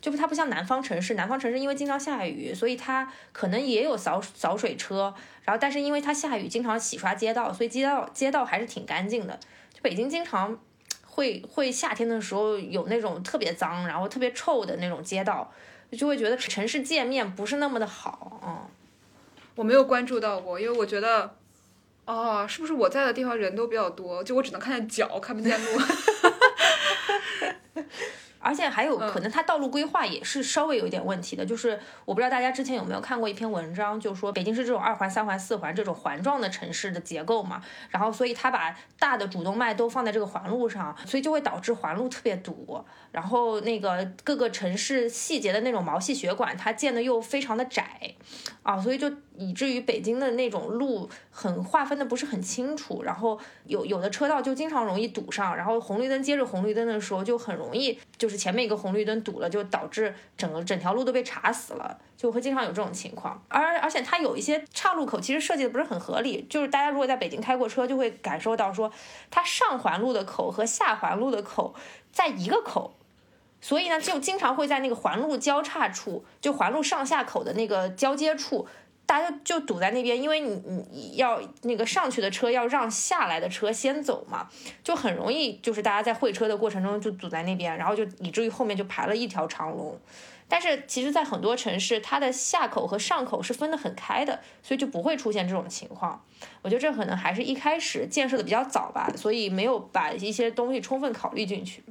[0.00, 9.38] 就它不像南方城市，南方城市因为经常下雨，所以它可能也有扫扫水车，然后但是因为它下雨经常洗刷街道，所以街道街道还是挺干净的。
[9.72, 10.58] 就北京经常
[11.06, 15.52] 会会夏天的时候有那种特别脏，然后特别臭的那种街道，
[15.92, 18.66] 就会觉得城市界面不是那么的好，嗯。
[19.56, 21.34] 我没有关注到过，因为我觉得，
[22.04, 25.80] 哦，是不是我在的地方人都比较多，就我只能看见脚，看不见路。
[28.40, 29.08] 而且还有嗯。
[29.10, 48.14] 可能它道路规划也是稍微有一点问题的，就是我不知道大家之前有没有看过一篇文章，就说北京是这种二环、三环、四环这种环状的城市的结构嘛，然后所以它把大的主动脉都放在这个环路上，所以就会导致环路特别堵，然后那个各个城市细节的那种毛细血管它建的又非常的窄，
[48.68, 63.42] 啊，所以就以至于北京的那种路很划分的不是很清楚，然后有有的车道就经常容易堵上，然后红绿灯接着红绿灯的时候就很容易就是前面一个红绿灯堵了，就导致整个整条路都被查死了，就会经常有这种情况。
[63.48, 68.92] 而而且它有一些岔路口其实设计的不是很合理，就是大家如果在北京开过车，就会感受到说
[69.30, 71.74] 它上环路的口和下环路的口
[72.12, 72.97] 在一个口。
[73.60, 78.66] 所以呢，就经常会在那个环路交叉处，就环路上下口的那个交接处，
[79.04, 84.48] 大家就堵在那边，因为你你要那个上去的车要让下来的车先走嘛，
[84.84, 89.98] 就很容易就是大家在会车的过程中就堵在那边，然后就以至于后面就排了一条长龙。
[90.50, 96.24] 但是其实，在很多城市，它的下口和上口是分得很开的，所以就不会出现这种情况。
[96.62, 101.82] 我觉得这可能还是一开始建设的比较早吧，所以没有把一些东西充分考虑进去。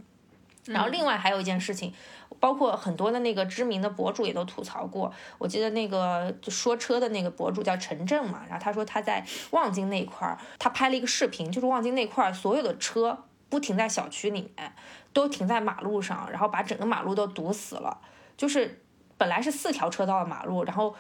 [0.68, 1.94] 然后另外还有一件事情，
[2.40, 5.12] 包括很多的那个知名的博主也都吐槽过。
[5.38, 14.74] 我记得那个就说车的那个博主叫陈正嘛，然后他说他在望京那块儿，他拍了一个视频，就是望京那块儿所有的车不停在小区里面，
[15.14, 18.00] 都停在马路上，然后把整个马路都堵死了。
[18.36, 18.84] 就是
[19.18, 20.96] 本来是四条车道的马路，然后。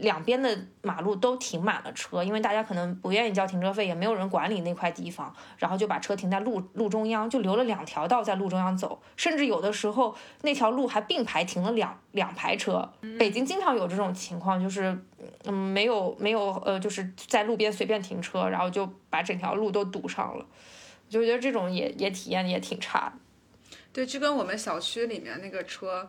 [0.00, 12.88] 两边的马路都停满了车，因为大家可能不愿意交停车费，也没有人管理那块地方，然后就把车停在路路中央，就留了两条道在路中央走，甚至有的时候那条路还并排停了两两排车。
[13.18, 14.96] 北京经常有这种情况，就是
[15.42, 20.46] 嗯没有没有呃，就是在路边随便停车，然后就把整条路都堵上了，
[21.08, 23.76] 就觉得这种也也体验也挺差的。
[23.92, 26.08] 对，就跟我们小区里面那个车，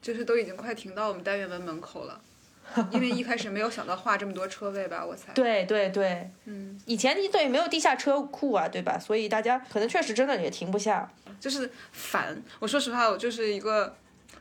[0.00, 2.20] 就是都已经快停到我们单元门门口了。
[2.90, 5.32] 因为一开始没有想到画这么多车位吧，我猜。
[5.34, 8.98] 对对对，嗯，以前对没有地下车库啊，对吧？
[8.98, 11.10] 所以大家可能确实真的也停不下。
[11.40, 12.40] 就是烦。
[12.60, 13.94] 我说实话，我就是一个，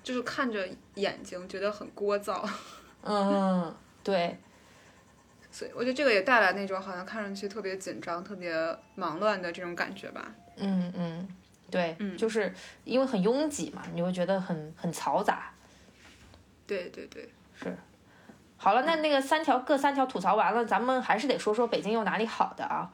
[0.03, 2.47] 就是看着眼睛觉得很聒噪，
[3.03, 4.37] 嗯，对，
[5.51, 8.53] 所以我觉得这个也带来那种好像看上去特别紧张、特别
[8.95, 10.33] 忙乱的这种感觉吧。
[10.57, 11.27] 嗯嗯，
[11.71, 12.53] 对，嗯就是
[12.85, 15.51] 因为很拥挤嘛，你会觉得很很嘈杂。
[16.67, 17.27] 对对对，
[18.63, 22.87] 好了，那那个三条各三条吐槽完了，咱们还是得说说北京有哪里好的啊。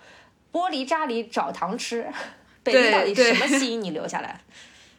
[0.54, 2.08] 玻璃渣里找糖吃，
[2.64, 4.40] 北京对到底什么吸引你留下来？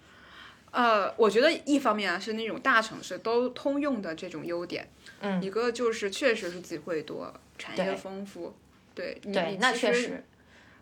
[0.70, 4.86] 呃，我觉得一方面啊是那种大城市都通用的这种优点，
[5.20, 8.54] 嗯一个就是确实是机会多，产业丰富。
[8.94, 10.22] 对，你对，那确实，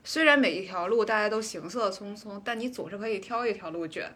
[0.02, 4.12] 虽然每一条路大家都行色匆匆，但你总是可以挑一条路卷，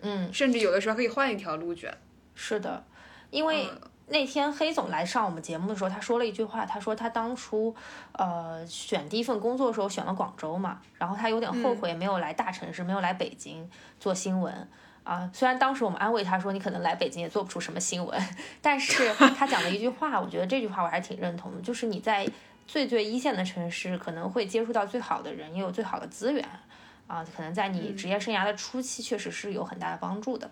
[0.00, 1.96] 嗯，甚至有的时候可以换一条路卷。
[2.34, 2.84] 是的，
[3.30, 7.74] 因为嗯那天黑总来上我们节目的时候，他说了一句话，他说他当初
[8.12, 14.68] 呃选第一份工作的时候选了广州嘛，然后他有点嗯后悔没有来大城市，没有来北京做新闻。
[15.04, 18.20] 啊，虽然当时我们安慰他说你可能来北京也做不出什么新闻，
[18.62, 22.24] 但是他讲了一句话，我觉得这句话我还是挺认同的，就是你在
[22.68, 26.48] 最最一线的城市可能会接触到最好的人，也有最好的资源，
[27.08, 30.48] 啊，可能在你职业生涯的初期确实是有很大的帮助的。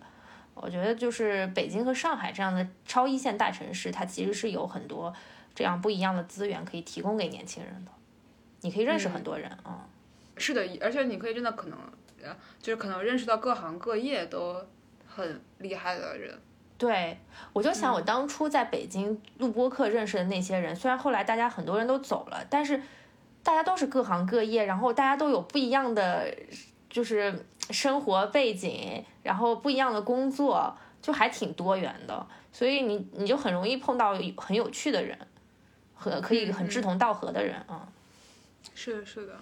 [0.63, 5.13] 我觉得就是北京和上海这样的超一线大城市，它其实是有很多
[5.55, 7.91] 这样不一样的资源可以提供给年轻人的。
[8.61, 9.89] 你可以认识很多人啊、
[10.37, 11.79] 是的，而且你可以真的可能，
[12.23, 14.57] 呃，就是可能认识到各行各业都
[15.09, 16.39] 很厉害的人。
[16.77, 17.19] 对，
[17.53, 22.83] 我就想我当初在北京录播课认识的那些人，虽然后来大家很多人都走了，但是
[23.43, 26.35] 大家都是各行各业，然后大家都有不一样的
[26.89, 35.19] 就是生活背景，然后不一样的工作，就还挺多元的，所以你你就很容易碰到很有趣的人，
[35.95, 37.89] 和可以很志同道合的人啊。
[38.75, 39.41] 是的，是的。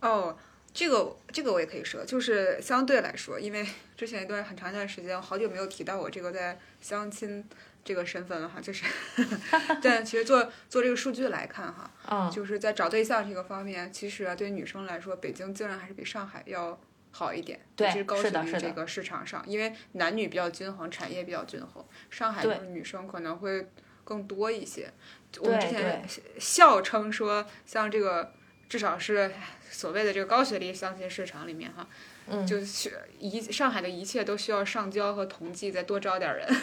[0.00, 0.36] 哦，
[0.74, 3.66] 这个这个我也可以说，就是相对来说，因为
[3.96, 7.42] 之前一段很长一段时间，我好久没有提到我这个在相亲
[7.82, 8.84] 这个身份了哈，就是，
[9.82, 16.78] 但其实做做这个数据来看哈，嗯，就是在找对象这个方面，其实啊，对女生来说，北京竟然还是比上海要
[17.16, 17.58] 好一点。
[17.78, 23.66] 其是高学历这个市场上，因为男女比较均衡，产业比较均衡，上海就是女生可能会
[24.04, 24.92] 更多一些。
[25.38, 26.04] 我们之前
[26.38, 28.34] 笑称说，像这个
[28.68, 29.32] 至少是
[29.70, 31.88] 所谓的这个高学历相亲市场里面哈，
[32.28, 36.46] 嗯就是一上海的一切都需要上交和同济再多招点人，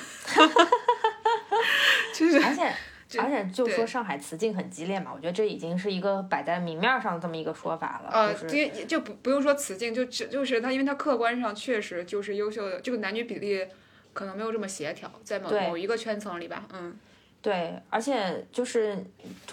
[2.14, 2.74] 就是而且
[3.20, 13.66] 而且就说上海雌竞很激烈嘛，我觉得这已经是一个摆在明面上这么一个说法了，呃，就是就不不用说雌竞，就只就是它，因为它客观上确实就是优秀的，这个男女比例
[14.14, 16.96] 可能没有这么协调，在某某一个圈层里吧，嗯，
[17.42, 19.04] 对，而且就是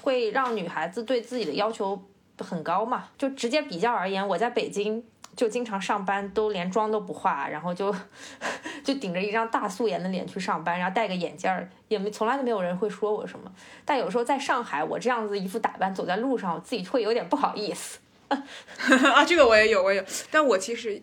[0.02, 2.02] 会让女孩子对自己的要求
[2.38, 3.08] 很高嘛。
[3.16, 5.02] 就直接比较而言，我在北京
[5.36, 7.94] 就经常上班，都连妆都不化，然后就
[8.84, 13.50] 就顶着一张大素颜的脸去上班，然后戴个眼镜儿，也没从来都没有人会说我什么。
[13.84, 17.98] 但有时候在上海，我这样子一副打扮走在路上，我自己会有点不好意思。
[18.28, 21.02] 啊，这个我也有，我也有，但我其实，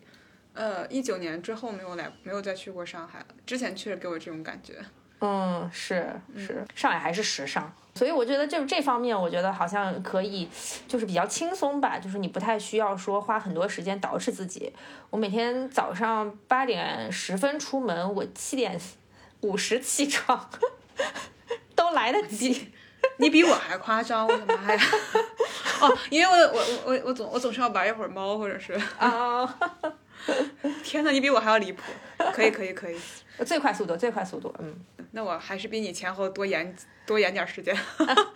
[0.53, 4.75] 呃，一九年之后没有来，没有再去过上海了，之前确实给我这种感觉，
[5.19, 10.47] 嗯，是是，上海还是时尚，所以我觉得就是这方面，我觉得好像可以，
[10.87, 14.71] 就是比较轻松吧，就是你不太需要说花很多时间捯饬自己。
[15.09, 18.79] 我每天早上八点十分出门，我七点
[19.41, 20.49] 五十起床，
[21.75, 22.71] 都来得及。
[23.19, 24.81] 你比我还夸张，我的妈呀！
[25.81, 29.45] 哦，因为我我我我我总我总是要玩一会儿猫，或者是，啊、
[30.83, 31.81] 天呐，你比我还要离谱，
[32.33, 32.99] 可以可以可以，
[33.45, 34.75] 最快速度，最快速度，嗯。
[35.11, 36.75] 那我还是比你前后多延
[37.05, 37.75] 多延点儿时间，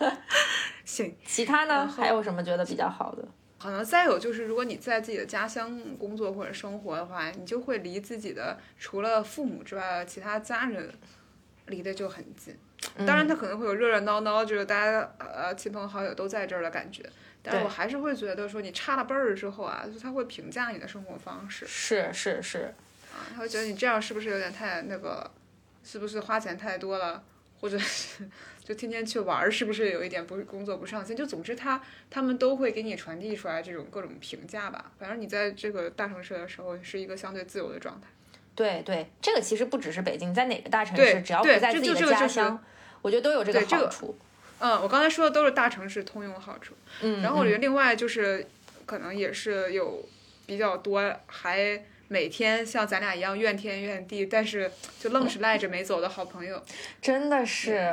[0.85, 1.15] 行。
[1.25, 3.27] 其他呢，还有什么觉得比较好的？
[3.59, 10.91] 可能再有就是，如果你在自己的家乡工作或者生活的话，你就会离自己的除了父母之外的其他家人
[11.67, 12.57] 离得就很近。
[13.05, 17.07] 当然，他可能会有热热闹闹，就是大家呃亲朋好友都在这儿的感觉。
[17.43, 22.73] 但是我还是会觉得说，你差了辈儿之后啊，就他会评价你的生活方式是是是，
[23.11, 25.29] 啊，他会觉得你这样是不是有点太那个，
[25.83, 27.23] 是不是花钱太多了，
[27.59, 28.29] 或者是
[28.63, 31.15] 就天天去玩儿，是不是有一点不工作不上心？
[31.15, 34.91] 就总之他他们都会给你传递出来这种各种评价吧。
[34.97, 38.07] 反正你在这个大城市的时候是一个相对自由的状态。
[38.53, 42.63] 对对，这个其实不只是北京，在哪个大城对市，只要不在自己的家乡，
[43.01, 44.17] 我觉得都有这个对这个好处。
[44.59, 46.75] 嗯，我刚才说的都是大城市通用好处。
[47.01, 48.45] 嗯，然后我觉嗯得另外就是，
[48.85, 50.07] 可能也是有
[50.45, 56.61] 比较多还每天像咱俩一样怨天怨地，但是就愣是赖着没走的好朋友。
[57.01, 57.89] 真的是，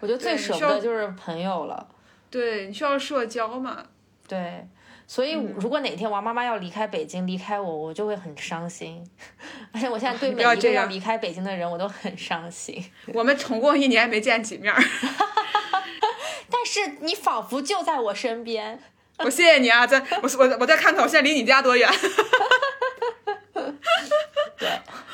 [0.00, 1.86] 我觉得最舍不得就是朋友了。
[2.28, 3.84] 对你需要社交嘛？
[4.26, 4.66] 对，
[5.06, 9.08] 所以嗯如果哪天王妈妈要离开北京，离开我，我就会很伤心。
[9.72, 12.84] 而且我现在对你每一个要这样要离开北京的人，我都很伤心。
[13.14, 14.82] 我们重过一年没见几面儿，
[16.50, 18.80] 但是你仿佛就在我身边。
[19.18, 19.86] 我谢谢你啊！
[19.86, 21.88] 再我我我再看看我现在离你家多远。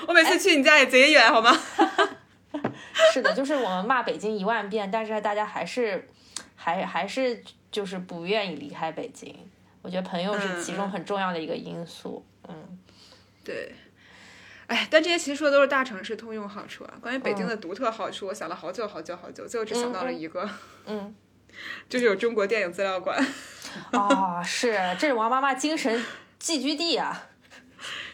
[0.07, 1.51] 对，我每次去你家也贼远，好吗？
[3.13, 6.09] 是的，就是我们骂北京一万遍，但是大家还是
[6.55, 9.37] 还还是就是不愿意离开北京。
[9.83, 12.25] 我觉得朋友是其中很重要的一个因素。
[12.49, 12.79] 嗯，
[13.45, 13.75] 对。
[14.67, 16.95] 哎，但这些其实说的都是大城市通用好处啊。
[17.01, 20.49] 关于北京的独特好处，我想了好久好久好久，最后只想到了一个，
[20.87, 21.15] 嗯，
[21.89, 23.17] 就是有中国电影资料馆。
[23.93, 26.05] 啊、是，这是王妈妈精神
[26.39, 27.29] 寄居地啊。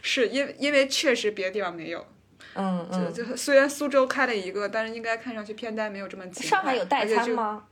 [0.03, 2.07] 是因为因为确实别的地方没有，
[2.55, 6.31] 嗯嗯，就虽然苏州开了一个，但是应该看上去片单没有这么。
[6.35, 7.07] 上海有代？
[7.07, 7.65] 餐吗？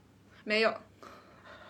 [0.43, 0.73] 没有，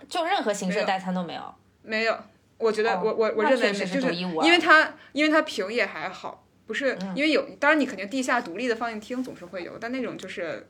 [0.07, 1.53] 就任何形式的代餐都没有。
[1.81, 2.17] 没有。
[2.57, 10.69] 我觉得哦我我我认为是就是因为它因为它评也还好，不是因为有，当然你肯定地下独立的放映厅总是会有，但那种就是，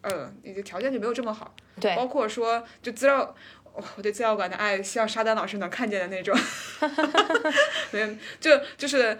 [0.00, 1.54] 呃，你的条件就没有这么好。
[1.80, 3.34] 对，包括说就资料，哦
[3.74, 6.36] 我对资料馆的爱，像沙丹老师能看见的那种，
[7.92, 8.08] 没有，
[8.40, 9.18] 就就是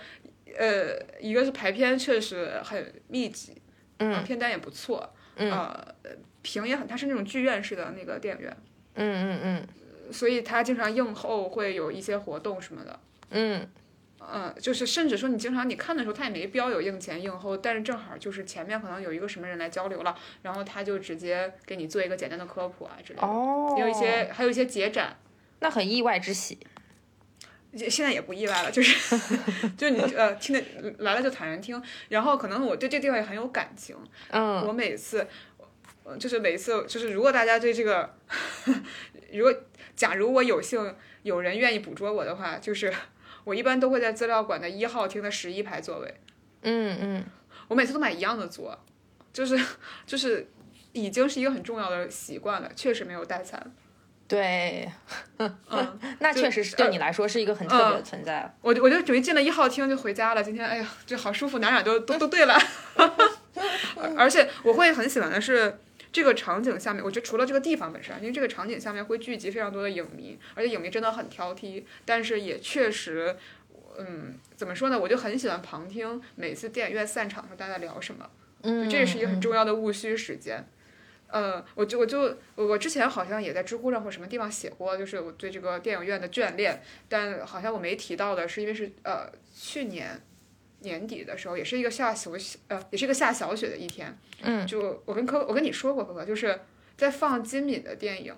[0.58, 3.60] 呃，一个是排片确实很密集，
[3.98, 5.94] 嗯片单也不错，嗯呃，
[6.42, 8.56] 屏也很，它是那种剧院式的那个电影院，
[8.94, 13.00] 嗯嗯嗯所以它经常映后会有一些活动什么的。
[13.30, 13.68] 嗯
[14.20, 23.26] 嗯，就是甚至说你经常你看的时候，他也没标有映前映后，但是正好就是前面可能有一个什么人来交流了，然后他就直接给你做一个简单的科普啊之类的。
[23.26, 25.16] 哦，也有一些还有一些节展，
[25.60, 26.58] 那很意外之喜。
[27.72, 29.16] 现在也不意外了，就是
[29.78, 30.62] 就是你呃听的
[30.98, 33.96] 来了就坦然听，然后可能我对这地方也很有感情，
[34.30, 35.26] 嗯我每次。
[36.02, 38.16] 呃就是每次，就是如果大家对这个，
[39.32, 39.54] 如果
[39.94, 42.92] 假如我有幸有人愿意捕捉我的话，就是
[43.44, 46.14] 我一般都会在资料馆的一号厅的十一排座位。
[46.62, 47.24] 嗯嗯，
[47.68, 48.78] 我每次都买一样的座，
[49.32, 49.58] 就是
[50.06, 50.48] 就是
[50.92, 53.72] 已经是一个很重要的习惯了，确实没有代餐。
[54.28, 54.90] 对，
[55.38, 55.58] 嗯，
[56.20, 58.54] 那确实是对你来说是一个很特别的存在。
[58.60, 60.42] 我就我就准备进了一号厅就回家了。
[60.44, 62.56] 今天哎呀，这好舒服，哪哪都都都对了。
[64.16, 65.78] 而且我会很喜欢的是。
[66.12, 73.36] 这个场景下面，我觉得除了这个地方本身，因为这个场景下面会聚集非常多的影迷，而且影迷真的很挑剔，但是也确实，
[73.98, 74.98] 嗯，怎么说呢？
[74.98, 78.28] 我就很喜欢旁听每次电影院散场的时候大家聊什么。
[78.62, 80.64] 嗯，这也是一个很重要的务虚时间。
[81.28, 90.20] 呃，我就我就我我之前好像也在知乎上或什么地方写过，就是我对这个电影院的眷恋，但好像我没提到的是，因为是呃去年
[90.80, 96.60] 年底的时候，也是一个下小雪呃也是一个下小雪的一天，嗯，就我跟可我跟你说过，可可就是
[96.96, 98.34] 在放金敏的电影，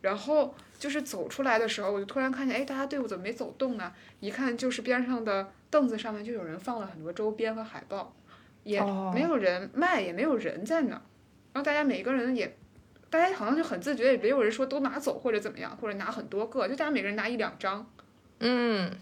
[0.00, 3.92] 然后就是走出来的时候，我就突然看见，哎，大家队伍怎么没走动呢？
[4.20, 8.14] 一看就是边上的凳子上面就有人放了很多周边和海报。
[8.62, 11.00] 也哦没有人卖，也没有人在那儿，
[11.54, 12.58] 然后大家每个人也，
[13.08, 17.90] 大家好像就很自觉，也没有人说都拿走或者怎么样，或者拿很多个，就大家每个人拿一两张，
[18.40, 18.92] 嗯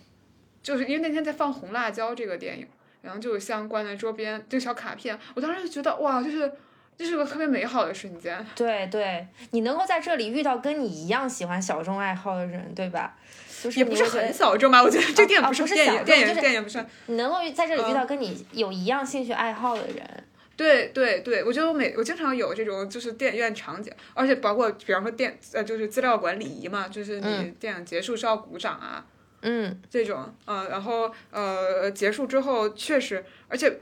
[0.62, 2.68] 就是因为那天在放《红辣椒》这个电影，
[3.02, 6.50] 然后就有相关的周边，就小卡片，我当时就觉得哇，就是
[6.96, 8.44] 这是个特别美好的瞬间。
[8.54, 13.16] 对对，你能够在这里遇到跟你一样喜欢小众爱好的人，对吧？
[13.62, 14.82] 就是也不是很小众吧？
[14.82, 16.84] 我觉得这个电影啊不是不电影，电影就是电影不是。
[17.06, 20.24] 你能够在这里遇嗯到跟你有一样兴趣爱好的人，
[20.56, 29.04] 对对对，我觉得我每我经常有这种就是电影院场景，而且包括比方说电呃就是资料馆礼仪嘛，就是你嗯电影结束是要鼓掌啊。
[29.04, 29.14] 嗯
[29.90, 33.78] 这种，呃，然后呃结束之后确实，而且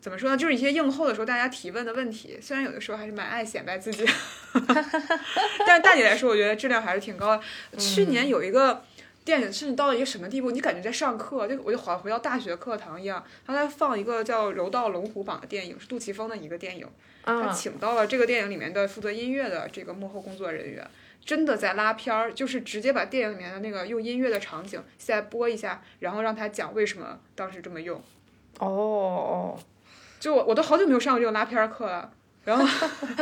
[0.00, 4.04] 怎么说呢，就是一些映后的时候大家提问的问题，虽然有的时候还是蛮爱显摆自己，
[5.66, 7.42] 但是大体来说，我觉得质量还是挺高的。
[7.78, 8.84] 去年有一个。
[9.24, 10.50] 电影甚至到了一个什么地步？
[10.50, 13.24] 你感觉在上课，就我就好像回到大学课堂一样。
[13.46, 16.88] 他在放一个叫《柔道龙虎榜》的电影，是杜琪峰的一个电影。
[17.22, 20.84] 他啊请到了这个电影里面的负责音乐的这个幕后工作人员，
[21.24, 28.02] 真的在拉片儿，就是直接把电影里面的那个用音乐的场景再播一下，然后让他讲为什么当时这么用。
[28.58, 29.58] 哦哦，
[30.20, 32.12] 就我我都好久没有上过这种拉片儿课了。
[32.44, 32.66] 然后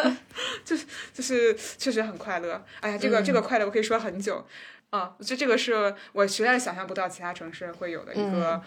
[0.64, 4.42] 就是就是确实很快乐，哎呀，这个、这个快乐我可以说很久
[4.88, 5.14] 啊！
[5.20, 8.62] 这这个是我实在是想象不到其他城市会有的一个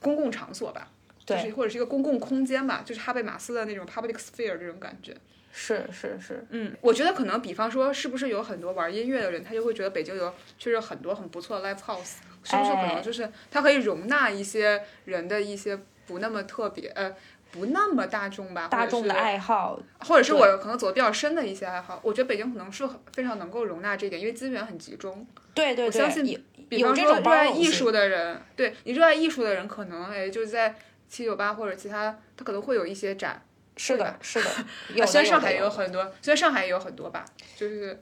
[0.00, 0.86] 公共场所吧，
[1.26, 5.16] 就是，或者是一个公共空间吧，就是哈贝马斯的那种 public sphere 这种感觉。
[5.52, 17.12] 是是是，嗯，我觉得可能，比方说，是不是有很多玩音乐的人，他就会觉得北京有确实有很多很不错的 live house，是不是可哎能就是它可以容纳一些人的一些不那么特别呃
[17.50, 25.26] 不那么大众吧，大众的爱好，或者是我可能走的比较深的一些爱好，我觉得北京可能是很非常能够容纳这一点，因为资源很集中。
[25.52, 26.38] 对对对，我相信有
[26.68, 30.76] 比方说热爱艺术的人，对你热爱艺术的人，可能哎就是在
[31.08, 33.42] 七九八或者其他，他可能会有一些展。
[33.76, 34.50] 是的，是的，
[35.06, 37.24] 虽然上海也有很多，虽然上海也有很多吧，
[37.56, 37.98] 就是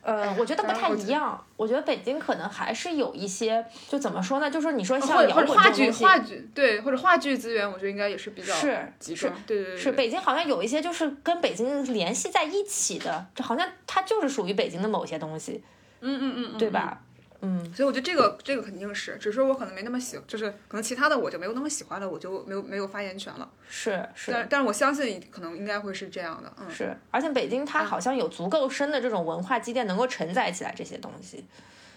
[0.00, 1.44] 呃，我觉得不太一样。
[1.56, 4.50] 我觉得北京可能还是有一些，就怎么说呢？
[4.50, 9.30] 就是你说像或者话剧话剧对或者话剧资源，我觉得应该也是比较是是集中。
[9.46, 15.62] 对对对，是北京好像有一些就是跟北京联系在一起的，这好像它就是属于北京的某些东西，
[16.00, 17.02] 嗯嗯嗯嗯，对吧？
[17.40, 23.48] 嗯，所以我觉得这个这个肯定是，只是我可能没那么喜，就是可能其他的我就没有那么喜欢了，我就没有没有发言权了。
[23.68, 24.32] 是是。
[24.32, 31.44] 但但是我相信可能应该会是这样的，嗯，是，而且北京它好像有足够深的这种文化积淀，能够承载起来这些东西，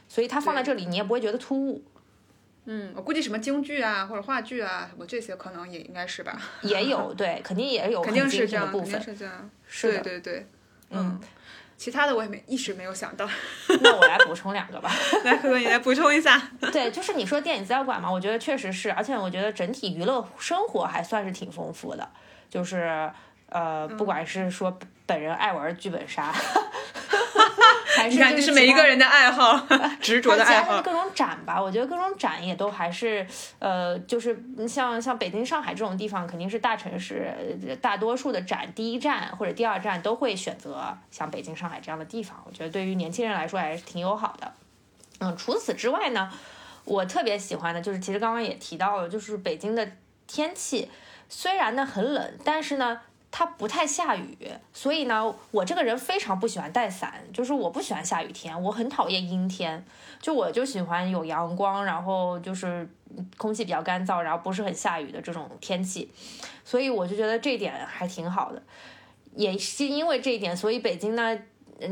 [0.07, 1.83] 所以它放在这里你也不会觉得突兀。
[2.65, 8.91] 嗯，我估计什么京剧啊或者话剧啊什么这些可能也应该是吧，也有对，肯定也有 肯定是这样，的部分。
[8.91, 9.99] 肯定是这样，是的。
[10.01, 10.47] 对对对，
[10.91, 11.19] 嗯，
[11.81, 13.27] 其他的我也没一时没有想到，
[13.81, 14.91] 那我来补充两个吧。
[15.25, 16.39] 来可可你来补充一下，
[16.71, 22.07] 对，就是你说电影资料馆嘛，我觉得确实是，而且我觉得整体娱乐生活还算是挺丰富的，
[22.51, 23.11] 就是
[23.49, 24.77] 呃，不管是说
[25.07, 26.31] 本人爱玩剧本杀，
[27.95, 29.67] 还是你看，就这是每一个人的爱好，
[30.01, 30.81] 执着的爱好。
[30.81, 33.25] 各种展吧，我觉得各种展也都还是，
[33.59, 34.37] 呃，就是
[34.67, 37.33] 像像北京、上海这种地方，肯定是大城市，
[37.67, 42.41] 呃大多数的展第一站或者第二站都会选择像北京、上海这样的地方。
[42.45, 44.51] 我觉得对于年轻人来说还是挺友好的。
[45.19, 46.31] 嗯，除此之外呢，
[46.85, 49.87] 我特别喜欢的就是，其实刚刚也提到了，就是北京的
[50.27, 50.89] 天气，
[51.29, 53.01] 虽然呢很冷，但是呢。
[53.31, 54.37] 它不太下雨，
[54.73, 59.83] 所以呢，我这个人非常不喜欢带伞，就是我不喜欢下雨天，我很讨厌阴天，
[60.19, 62.87] 就我就喜欢有阳光，然后就是
[63.37, 66.11] 空气比较干燥，然后不是很下雨的这种天气，
[66.65, 68.61] 所以我就觉得这一点还挺好的。
[69.33, 71.39] 也是因为这一点，所以北京呢，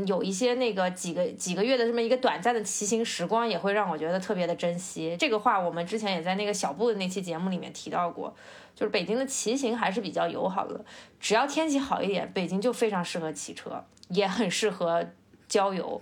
[0.06, 5.16] 有一些那个几个几个月的这么一个短暂的骑行时光，也会让我觉得特别的珍惜。
[5.18, 8.34] 这个话我们之前也在那个小布的那期节目里面提到过，
[8.74, 10.84] 就是北京的骑行还是比较友好的，
[11.18, 15.04] 只要天气好一点，北京就非常适合骑车，也很适合
[15.48, 16.00] 郊游。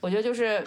[0.00, 0.64] 我觉得就是。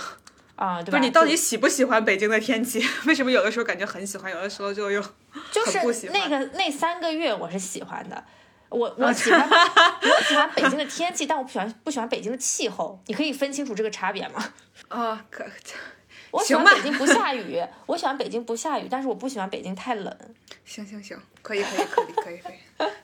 [0.58, 0.92] 啊、对吧？
[0.92, 2.82] 不是你到底喜不喜欢北京的天气？
[3.08, 5.04] 为什么有的时候感觉很喜欢，有的时候就又
[5.52, 8.24] 就是那个那三个月我是喜欢的，
[8.70, 13.00] 我我喜欢 我喜欢北京的天气，但我不喜欢不喜欢北京的气候。
[13.08, 14.54] 你可以分清楚这个差别吗？
[14.90, 15.26] 啊？
[15.30, 15.46] 可
[16.32, 20.18] 我喜欢北京不下雨，我喜欢北京不下雨，但是我不喜欢北京太冷。
[20.66, 22.50] 行行行，可以可以可以可以可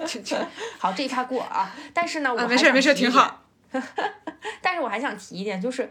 [0.06, 0.36] 以，去去
[0.78, 1.74] 好，这一趴过啊。
[1.94, 3.42] 但是呢，我没事没事，挺好。
[3.72, 3.84] 点。
[4.62, 5.90] 但是我还想提一点，就是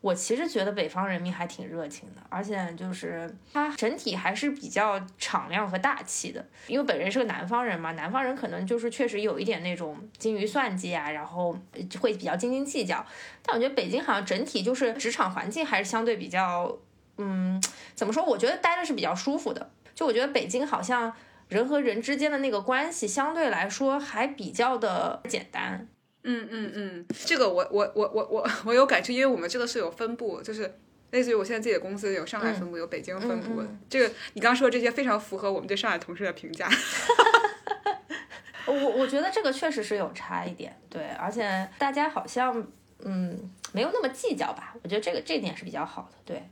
[0.00, 6.44] 我其实觉得北方人民还挺热情的，而且就是他整体还是比较敞亮和大气的。
[6.68, 11.58] 因为本人是个南方人嘛，南方人可能就是确实有一点那种精于算计啊，然后
[12.00, 13.04] 会比较斤斤计较。
[13.42, 16.78] 但我觉得北京好像整体就是职场环境还是相对比较，
[17.16, 17.60] 嗯，
[17.96, 18.24] 怎么说？
[18.24, 19.68] 我觉得待着是比较舒服的。
[19.96, 21.12] 就我觉得北京好像
[21.48, 25.88] 人和人之间的那个关系相对来说还比较的简单。
[26.24, 30.78] 嗯嗯嗯，这个我我我我我我有感触，因为我们这个是有分部，就是
[31.12, 33.60] 类似于我现在自己的公司有上海分部，有北京分部。
[33.62, 36.68] 嗯嗯这个你刚刚说的这些非常符合我们对上海同事的评价。
[38.66, 42.66] 我我觉得这个确实是有差一点，对，而且大家好像
[43.04, 46.42] 嗯没有那么计较吧，我觉得这个这点是比较好的，对。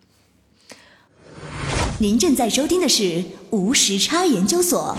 [2.00, 4.96] 您正在收听的是无时差研究所。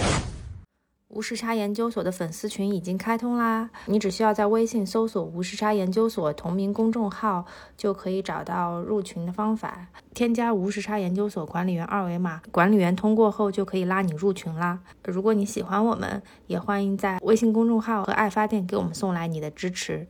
[1.09, 7.45] 无时差研究所的粉丝群已经开通啦，你只需要在微信搜索“无时差研究所”同名公众号，
[7.77, 9.87] 就可以找到入群的方法。
[10.13, 14.79] 添加无时差研究所管理员二维码，管理员通过后就可以拉你入群啦。
[15.05, 20.07] 如果你喜欢我们，也欢迎在微信公众号和爱发电给我们送来你的支持。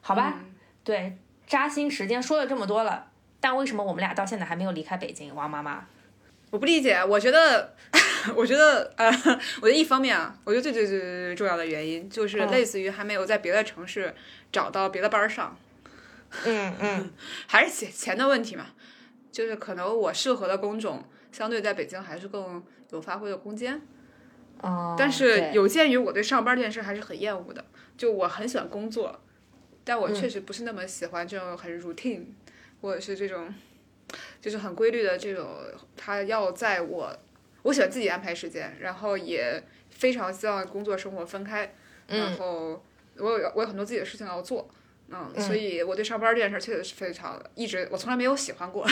[0.00, 0.40] 好吧，
[0.82, 1.16] 对，
[1.46, 3.06] 扎心时间说了这么多了，
[3.38, 5.32] 但为什么我们俩到现在还没有离开北京？
[5.32, 5.84] 王妈妈，
[6.50, 7.76] 我不理解，我觉得，
[8.36, 9.06] 我觉得，呃，
[9.62, 12.50] 我觉得一方面啊，我觉得最最最最最重要的原因就是嗯。
[12.50, 14.14] 类似于还没有在别的城市
[14.52, 15.56] 找到别的班儿上，
[16.44, 17.10] 嗯嗯，
[17.46, 18.66] 还是钱钱的问题嘛，
[19.32, 23.80] 就是可能我适合的工种相对在北京还是更有发挥的空间。
[24.62, 27.64] 哦，但是有鉴于我对上班这件事还是很厌恶的，
[27.96, 29.18] 就我很喜欢工作，
[29.84, 32.24] 但我确实不是那么喜欢这种很 routine，、
[32.82, 33.54] 或者是这种
[34.42, 35.48] 就是很规律的这种，
[35.96, 37.16] 他要在我
[37.62, 41.74] 我喜欢自己安排时间，然后也非常希望工作生活分开，
[42.06, 42.82] 然后
[43.16, 44.68] 我有我有很多自己的事情要做。
[45.12, 48.86] 嗯，所以我对上班这件事确实是非常一直我从来没有喜欢过，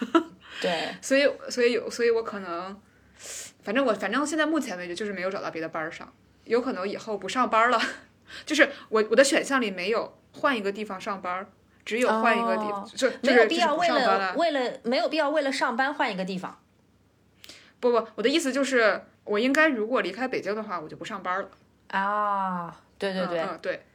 [0.62, 2.80] 对，所以所以有所以我可能，
[3.62, 6.10] 反正我反正现在目前为止就是没有找到别的班儿上，
[6.44, 7.78] 有可能以后不上班了，
[8.46, 11.46] 就是我我的选项里没有换一个地方上班儿，
[11.84, 16.58] 只有换一个地，哦就没有必要为了为了没有必要为了上班换一个地方。
[17.80, 21.48] 不不，我的意思就是我应该如果离开北京的话，我就不上班了。
[21.88, 23.86] 啊，对对对，嗯嗯对，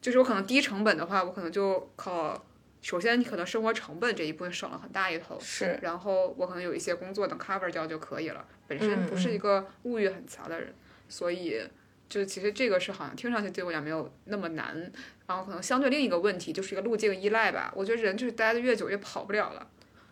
[0.00, 2.44] 就是我可能低成本的话，我可能就靠，
[2.80, 8.44] 首先你可能生活成本这一部分省了很大一头，是然后我可能有一些工作能 cover 掉就可以了。
[8.66, 10.72] 本身嗯不是一个物欲很强的人，
[11.08, 11.62] 所以
[12.08, 14.90] 就其实这个是好像听上去对我讲没有那么难。
[15.26, 19.66] 然后可能相对另一个问题就是一个路径依赖吧，我觉得人就是待的越久越跑不了了。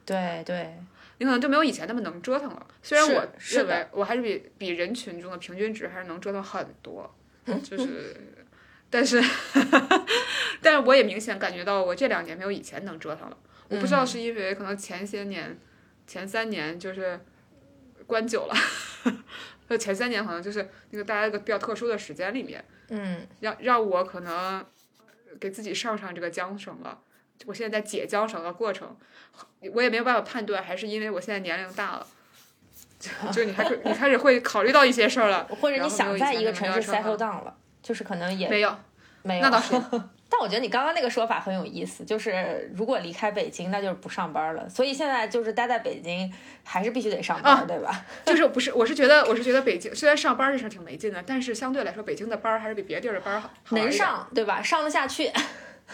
[0.05, 0.75] 对对，
[1.23, 2.67] 你可能就没有以前那么能折腾了。
[2.83, 7.09] 虽然我认为我还是比比人群中的平均值还是能折腾很多，
[7.63, 8.17] 就是，
[8.91, 9.23] 但是，
[10.61, 13.39] 但是我也明显感觉到我这两年没有以前能折腾了。
[13.69, 15.57] 我不知嗯道是因为可能前些年、
[16.09, 17.21] 前三年就是
[18.05, 18.55] 关久了，
[19.71, 24.67] 就前三年可能就是那个大家一个比较特殊的时间里面，嗯，让让我可能
[25.39, 27.01] 给自己上上这个缰绳了。
[27.47, 28.97] 我现在在解缰绳的过程，
[29.73, 32.07] 我也没有办法判断，还是因为我现在年龄大了，
[32.99, 38.77] 就就你开始你开始会考虑到一些事儿了，或者你想在一个城市 settle down 了，就是可能也没有，
[39.23, 39.75] 没有，那倒是，
[40.33, 44.67] 但我觉得你刚刚那个说法很有意思，就是如果离开北京，那就是不上班了。
[44.69, 46.33] 所以现在就是待在北京，
[46.65, 48.05] 还是必须得上班，啊对吧？
[48.25, 54.63] 就是不是，我是觉得我是觉得北京虽然上班这事儿挺没劲的，但是相对来说，北京的班儿还是比别的地儿的班儿好能上，对吧？
[54.63, 55.31] 上得下去。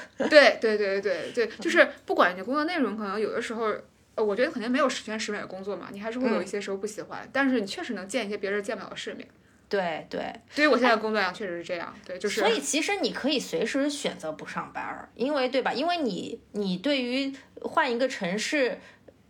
[0.28, 3.72] 对对对对对，就是不管你工作内容，可能有的时候，
[4.14, 9.26] 呃，我觉得肯定没有十全十美的工作嘛，你还是会有一些时候不喜欢，但是你确实能见一些别人见不了的世面。
[9.68, 11.94] 对对，对于我现在工作量，确实是这样。
[12.06, 15.72] 对，就是所以其实你可以随时选择不上班儿，因为对吧？
[15.72, 17.32] 因为你你对于
[17.62, 18.78] 换一个城市。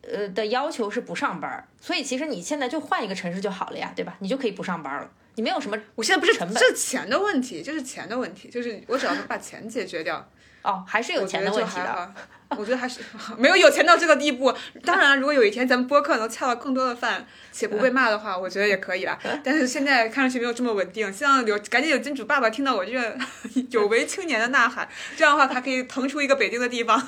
[0.00, 4.16] 呃的要求是不上班儿，所以其实你现在就换一个城市就好了呀，对吧？
[4.20, 10.26] 你就可以不上班了，你没有什么我现在不是成本这是钱的问题，这是钱的问题，就是我只要能把钱解决掉，
[10.62, 12.14] 哦，还是有钱的问题的。
[12.56, 13.00] 我觉得还是
[13.36, 14.50] 没有有钱到这个地步。
[14.82, 19.18] 当然，如果有一天咱们播客能恰到更多的饭，且不被骂的话，我觉得也可以啦。
[19.44, 23.18] 但是现在看上去没有这么稳定，希望有赶紧有金主爸爸听到我这个
[23.70, 26.98] 有为青年的呐喊，这样的话他可以腾出一个北京的地方。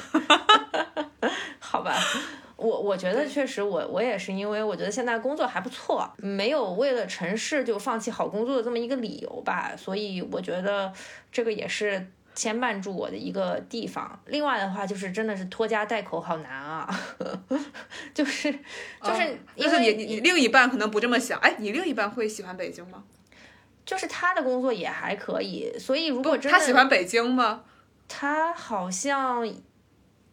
[1.59, 1.96] 好吧，
[2.57, 10.92] 我我觉得确实我我也是，因为我觉得现在工作还不错，没有为了城市就放弃好工作的这么一个理由吧，所以我觉得
[11.32, 14.18] 这个也是牵绊住我的一个地方。
[14.26, 16.89] 另外的话，就是真的是拖家带口好难啊，
[18.14, 18.53] 就是
[19.03, 19.22] 就是
[19.55, 23.03] 因就是为你你你另一半可能不这么想，哎，你另一半会喜欢北京吗？
[23.85, 27.62] 就是他的工作也还可以，所以如果真的他喜欢北京吗？
[28.07, 29.43] 他好像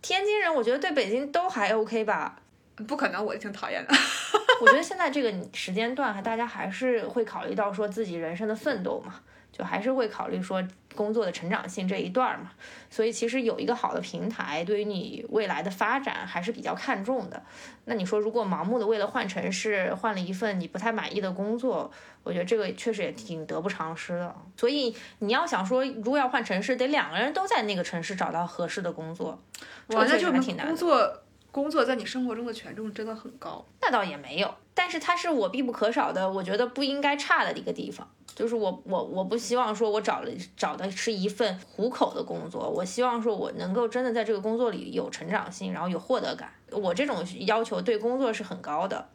[0.02, 2.40] 天津人，我觉得对北京都还 OK 吧。
[2.88, 3.94] 不可能，我挺讨厌的。
[4.62, 9.16] 我觉得现在这个时间段，大家还是会考虑到说自己人生的奋斗嘛，
[9.52, 10.64] 就还是会考虑说
[10.98, 12.52] 工作的成长性这一段儿嘛。
[12.90, 17.42] 所以其实有一个好的平台，对于你未来的发展还是比较看重的。
[17.86, 21.90] 那你说，如果盲目的为了换城市，换了一份你不太满意的工作，
[22.24, 24.36] 我觉得这个确实也挺得不偿失的。
[24.58, 29.40] 所以你要想说，如果要换城市，得两个人都在那个城市找到合适的工作，
[29.88, 30.76] 这哇，个确那就还挺难的工。
[30.76, 31.22] 作
[31.58, 33.66] 工作在你生活中的权重真的很高。
[33.82, 38.08] 那倒也没有，但是它是我必不可少的，我觉得不应该差的一个地方。
[38.36, 46.52] 就是我我我不希望说我找了找的是一份糊口的工作，我希望说我能够真的在这个工作里有成长性，然后有获得感。
[46.70, 49.10] 我这种要求对工作是很高的，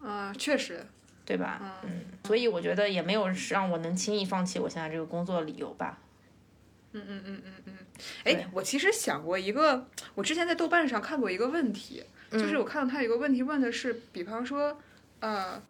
[0.00, 0.86] 啊、确实，
[1.24, 1.80] 对吧？
[1.82, 5.98] 嗯，所以我觉得也没有让我能轻易放弃我现在这个工作的理由吧。
[8.24, 14.78] 哎，我其实想过一个，我之前在豆瓣上看过一个问题，就是我看到他有一个问题问的是，比方说，
[15.20, 15.62] 呃，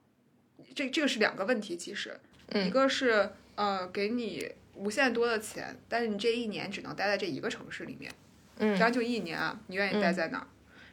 [0.75, 2.19] 这这个是两个问题，其实，
[2.55, 8.13] 一个是呃给你无限多的钱，但是你这一年只能待在这一个城市里面，
[8.59, 8.75] 嗯。
[8.77, 10.47] 这样就一年啊，你愿意待在哪儿？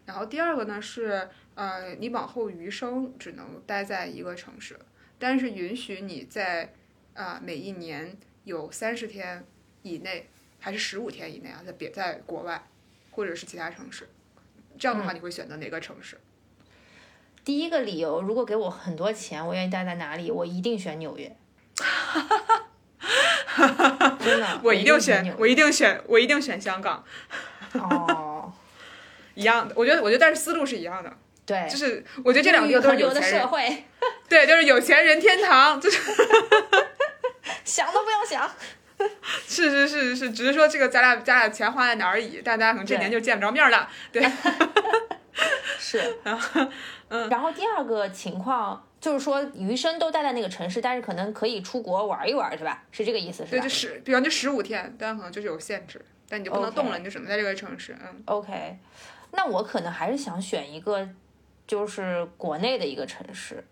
[0.06, 4.78] 然后第二个呢是，呃，你往后余生只能待在一个城市，
[5.20, 6.74] 但是允许你在
[7.14, 9.46] 啊、每一年有三十天
[9.84, 10.30] 以内，
[10.60, 12.68] 还是十五天以内啊，在别在国外
[13.12, 14.10] 或者是其他城市，
[14.80, 16.20] 这样的话你会选择哪个城市？
[17.44, 21.36] 第一个理由，如果给我很多钱，我愿意待在哪里，我一定选纽约。
[24.20, 27.04] 真的， 我一定选我一定选，我一定选香港，
[27.74, 28.54] 哦，
[29.34, 29.74] 一样的。
[29.76, 31.12] 我觉得，我觉得，但是思路是一样的，
[31.46, 33.86] 对，就是我觉得这两个都是有钱人，社会，
[34.30, 36.00] 对，就是有钱人天堂，就是
[37.66, 38.50] 想都不用想。
[39.48, 43.88] 是是是是，只是说这个咱俩咱俩钱花在哪儿而已，但大家可能这年就见不着面了。
[44.12, 44.24] 对，
[45.80, 46.62] 是， 然后
[47.10, 52.84] 嗯，然后第二个情况就是说，余生都待在那个城市，但是可能可以出国玩一玩，是吧？
[52.92, 57.96] 是这个意思，是对，吧就十，比方就十五天，但可能就是有限制，但你就不能动了，你就只能在这个城市。
[58.02, 58.78] 嗯，？OK，
[59.32, 61.08] 那我可能还是想选一个，
[61.68, 63.64] 就是国内的一个城市。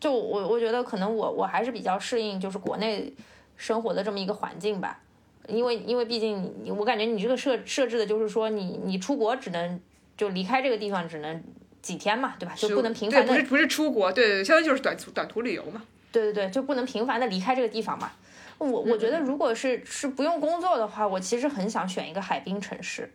[0.00, 3.10] 就我我觉得可能我我还是比较适应就是国内
[3.56, 5.00] 生活的这么一个环境吧，
[5.48, 9.80] 因为因为毕竟你我感觉你这个设设置的就是说你你出国只能
[10.16, 11.42] 就离开这个地方只能
[11.82, 12.54] 几天嘛，对吧？
[12.56, 15.82] 就不能频，繁的不是不是出国，对对对，相当于就是短途短途旅游嘛。
[16.10, 18.12] 对对对，就不能频繁的离开这个地方嘛。
[18.58, 23.12] 我我觉得如果是是不用工作的话，我其实很想选一个海滨城市，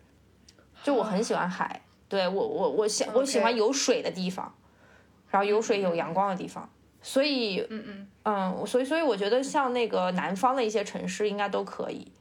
[0.84, 4.54] 就我很喜欢海，对我我我喜我喜欢有水的地方，
[5.32, 6.70] 然后有水有阳光的地方，
[7.02, 12.12] 所以嗯嗯，嗯，所以所以我觉得像那个南方的一些城市应该都可以，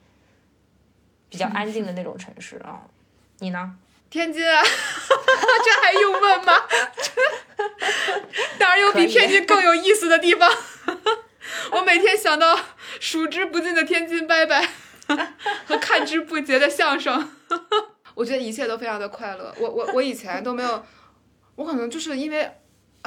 [1.28, 2.82] 比较安静的那种城市啊。
[3.40, 3.76] 你呢？
[4.10, 6.52] 天津啊， 这还用问吗？
[8.58, 10.50] 哪儿有比天津更有意思的地方？
[11.72, 12.58] 我每天想到
[13.00, 14.66] 数之不尽的天津拜拜
[15.66, 17.30] 和看之不竭的相声，
[18.14, 19.54] 我觉得一切都非常的快乐。
[19.58, 20.82] 我我我以前都没有，
[21.56, 22.50] 我可能就是因为。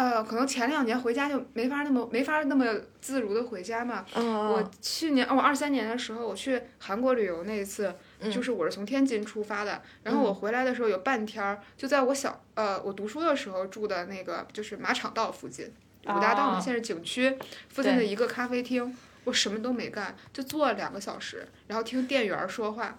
[0.01, 2.65] 呃，可能前两年回家就没法那么没法那么
[2.99, 4.03] 自如的回家嘛。
[4.15, 7.93] 嗯我去年哦，我二三年的时候，我去韩国旅游那一次，
[8.31, 15.71] 就是我是从天津出发的，然后我回来的时候有半天儿就在我小呃我读书的时候住的那个就是马场道附近，
[16.05, 17.37] 五大道嘛，哦现在是景区
[17.69, 18.97] 附近的一个咖啡厅。
[19.23, 22.97] 我什么都没干，就坐了两个小时，然后听店员儿说话，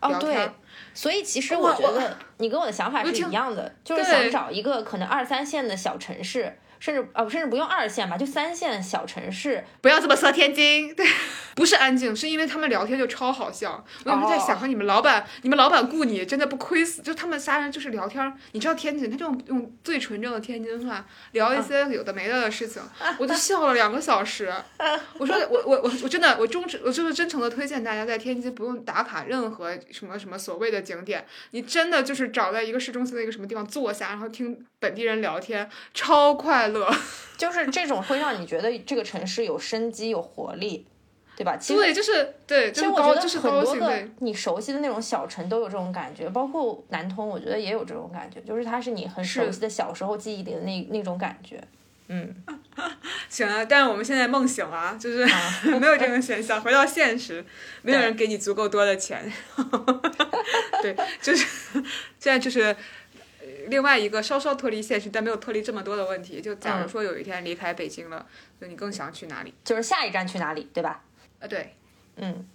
[0.00, 0.50] 哦，对
[0.94, 9.64] 所以其实我我觉得你跟我的想法是一样的，就是想找一个可能二三线的小城市，甚至呃甚至不用二线吧，就三线小城市。
[9.80, 10.92] 不要这么说天津。
[10.94, 11.06] 对，
[11.54, 13.84] 不是安静，是因为他们聊天就超好笑。
[14.04, 18.32] 我有时在想，哦说你们老板，你们老板雇你真的不亏死，就他们仨人就是聊天儿。
[18.52, 22.82] 你知道天津，他就用最纯正的天津话聊一些有的没的的事情，
[23.20, 24.52] 我就笑了两个小时。
[25.18, 36.90] 我说我我我我真的我忠诚我就是真诚的推荐大家在天津不用打卡任何什么什么所谓的景点，你真的就是找在一个市中心的一个什么地方坐下，然后听本地人聊天，超快乐。
[37.36, 40.86] 就是这种会让你觉得这个城市有生机、有活力，
[41.36, 41.56] 对吧？
[41.56, 44.08] 其实对，就是对，其实我觉得就是很多个。
[44.18, 51.58] 你熟悉的那种小城都有这种感觉，包括南通，我觉得也有这种感觉，就是它是你很熟悉的小时候记忆里的那那种感觉。
[52.08, 52.34] 嗯，
[53.30, 55.24] 行啊，但是我们现在梦醒了啊，就是
[55.78, 56.60] 没有这种选项。
[56.60, 57.42] 回到现实，
[57.82, 59.32] 没有人给你足够多的钱。
[60.82, 61.46] 对，就是
[62.18, 62.76] 现在就是呃
[63.70, 66.42] 另外一个稍稍脱离现实，但没有脱离这么多的问题。
[66.42, 68.26] 就假如嗯说有一天离开北京了，
[68.58, 69.54] 那你更想去哪里？
[69.64, 71.02] 就是下一站去哪里，对吧？
[71.40, 71.74] 啊，对，
[72.16, 72.46] 嗯，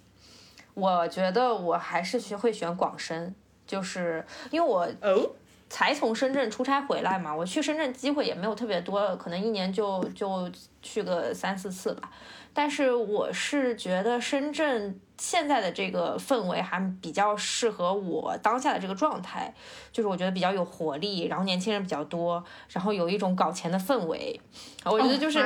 [0.74, 3.34] 我觉得我还是学会选广深，
[3.66, 5.30] 就是因为我哦，
[5.68, 10.48] 才从深圳出差回来嘛，我去深圳机会也没有特别多，可能一年就就
[10.82, 12.12] 去个三四次吧。
[12.56, 19.52] 但是我是觉得深圳现在的这个氛围还比较适合我当下的这个状态，
[19.92, 24.40] 就是我觉得比较有活力，然后年轻人比较多，然后有一种搞钱的氛围。
[24.84, 25.38] 我觉得就是、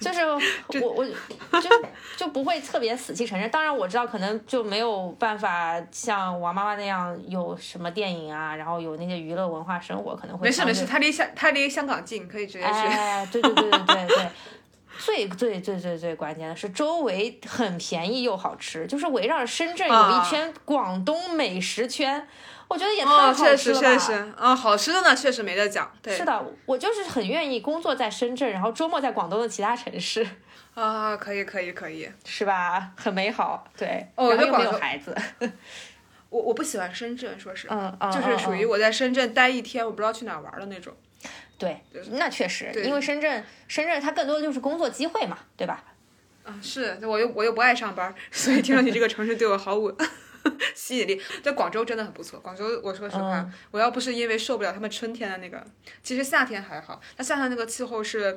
[0.00, 0.20] 就是
[0.80, 1.04] 我
[1.52, 1.70] 我就
[2.16, 3.50] 就不会特别死气沉沉。
[3.50, 12.70] 当然我知道可能就没有办法像王妈妈那样有什么电影啊，然后有那些娱乐文化生活，可能会没事没事，他离香他离香港近，可以直接去。
[12.70, 14.28] 哎，对对对对对对。
[14.98, 22.26] 最最最最最关键的是，周围很便宜又好吃，就是围绕着深圳有啊一圈广东美食圈，
[22.68, 23.98] 我觉得也太哦，好确实吃了吧。
[23.98, 25.90] 确实，啊，好吃的呢，确实没得讲。
[26.02, 30.26] 对，是的，我就是很愿意工作在深圳，然后周末在广东的其他城市，
[30.74, 32.08] 啊，可以可以可以。
[32.24, 32.92] 是吧？
[32.96, 35.14] 很美好，对，哦然后又没有孩子，
[36.30, 40.92] 我我不喜欢深圳，说实话，嗯嗯，就是属于我在深圳待一天，我不知道去哪玩的那种。
[41.58, 41.80] 对，
[42.12, 45.84] 那确实，因为深圳深圳它更多的就是工作机会嘛，对吧？
[46.44, 49.90] 啊，是我又我又不爱上班，所以听上去这个城市对我毫无
[50.74, 51.20] 吸引力。
[51.42, 55.64] 在广州真的很不错，广州我说实话，嗯我要不是因为受不了他们春天的那个，
[56.02, 58.36] 其实夏天还好，那夏天那个气候是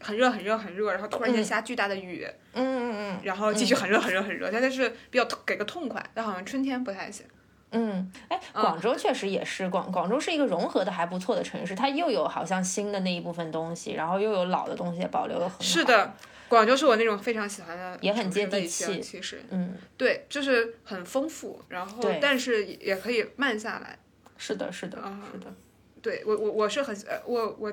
[0.00, 7.24] 很热很热很热，然后突然间嗯下巨大的雨，嗯嗯嗯然后继续很热很热很热，但但是比较痛给个痛快，但好像春天不太行。
[7.70, 15.62] 嗯，哎，广州确实也是，广广州是一个融合的还不错的城市，它又有好像新的那一部分东西，然后又有老的东西保留的很好。
[15.62, 16.14] 是，的，
[16.48, 23.98] 广州是我那种非常喜欢的，也很接地气其实嗯，对，就是很丰富，然后对但是也可以慢下来。
[24.38, 25.52] 是的，是的，啊是的。
[26.00, 27.72] 对我我我是很呃我我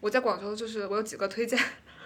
[0.00, 1.56] 我在广州就是我有几个推荐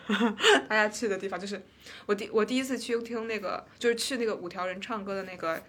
[0.69, 1.63] 大家去的地方，就是
[2.05, 5.63] 我第我第一次去听那个就是去那个五条人唱歌的那个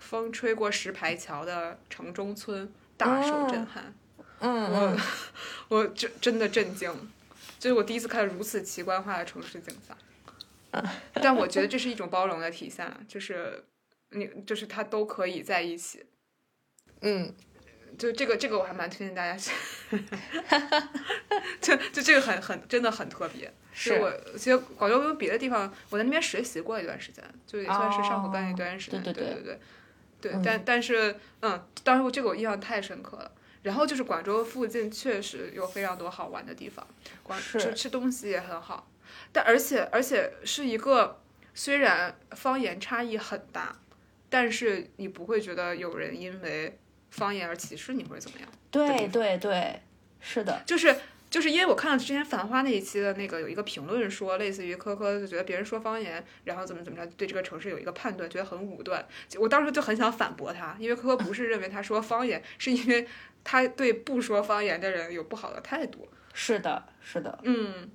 [0.00, 3.94] 风吹过石牌桥的城中村，大受震撼。
[4.40, 4.98] 嗯我嗯，
[5.68, 6.90] 我真真的震惊，
[7.58, 9.96] 就是我第一次看到如此奇观化的城市景象。
[11.12, 13.62] 但我觉得这是一种包容的体现，就是
[14.10, 16.06] 你就是它都可以在一起。
[17.02, 17.34] 嗯，
[17.98, 19.52] 就这个这个我还蛮推荐大家去，
[21.60, 23.52] 就就这个很很真的很特别。
[23.72, 28.98] 是我其实广州有别的地方，我在那边实习过一段时间，就也算是上过班一段时间。
[29.00, 29.60] 哦对对对对对
[30.24, 33.32] 嗯但但是嗯，当时我这个我印象太深刻了。
[33.62, 36.86] 然后就是广州附近确实有非常多好玩的地方，
[37.22, 38.88] 广是吃吃东西也很好，
[39.32, 41.20] 但而且而且是一个
[41.52, 43.76] 虽然方言差异很大，
[44.30, 46.78] 但是你不会觉得有人因为
[47.10, 48.48] 方言而歧视你或者怎么样。
[48.70, 49.82] 对对对，
[50.20, 50.96] 是的，就是
[51.30, 59.06] 就是因为我看到之前《繁花》那一期的那个有一个评论说，类似于科科就觉得别人说方言，然后怎么怎么着，对这个城市有一个判断，觉得很武断。
[59.38, 63.06] 我当时就很想反驳他，因为科科不是认为他说方言，是因为
[63.44, 66.08] 他对不说方言的人有不好的态度。
[66.32, 67.38] 是的，是的。
[67.44, 67.88] 嗯，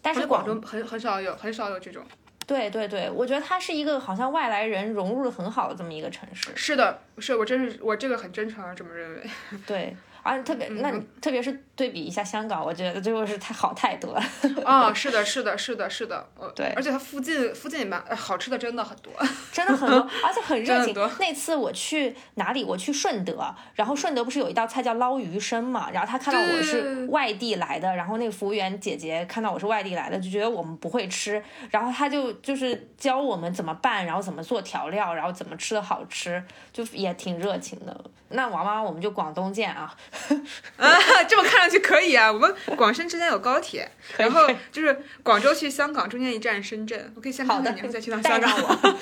[0.00, 2.02] 但是广州很很少有很少有这种。
[2.46, 6.48] 对对对，我觉得它是一个好像外来人融入的很好的这么一个城市。
[6.56, 9.22] 是的，是我真是我这个很真诚的这么认为。
[9.64, 14.22] 对， 啊，特别那你特别是对比一下香港，我觉得就是太好太多了。
[14.64, 19.12] 啊，是的，是的，是的，是的，呃对而且它附近附近也蛮呃好吃的，真的很多。
[19.52, 20.94] 真的很多，而且很 热情。
[21.18, 22.64] 那次我去哪里？
[22.64, 25.90] 我去顺德，然后顺德不是有一道菜叫捞鱼生嘛？
[25.90, 36.42] 然后他看到我是外地来的，然后那个服务员姐姐看到我是外地来的，就觉得我们不会吃，然后他就就是教我们怎么办，然后怎么做调料，然后怎么吃的好吃，
[36.72, 38.04] 就也挺热情的。
[38.32, 39.92] 那王妈我们就广东见啊，
[40.76, 42.30] 啊，这么看上去可以啊！
[42.30, 49.00] 我们广深之间有高铁，然后就是广州去香港，中间一站深圳，我可以先好的看看你，然后再去趟香港。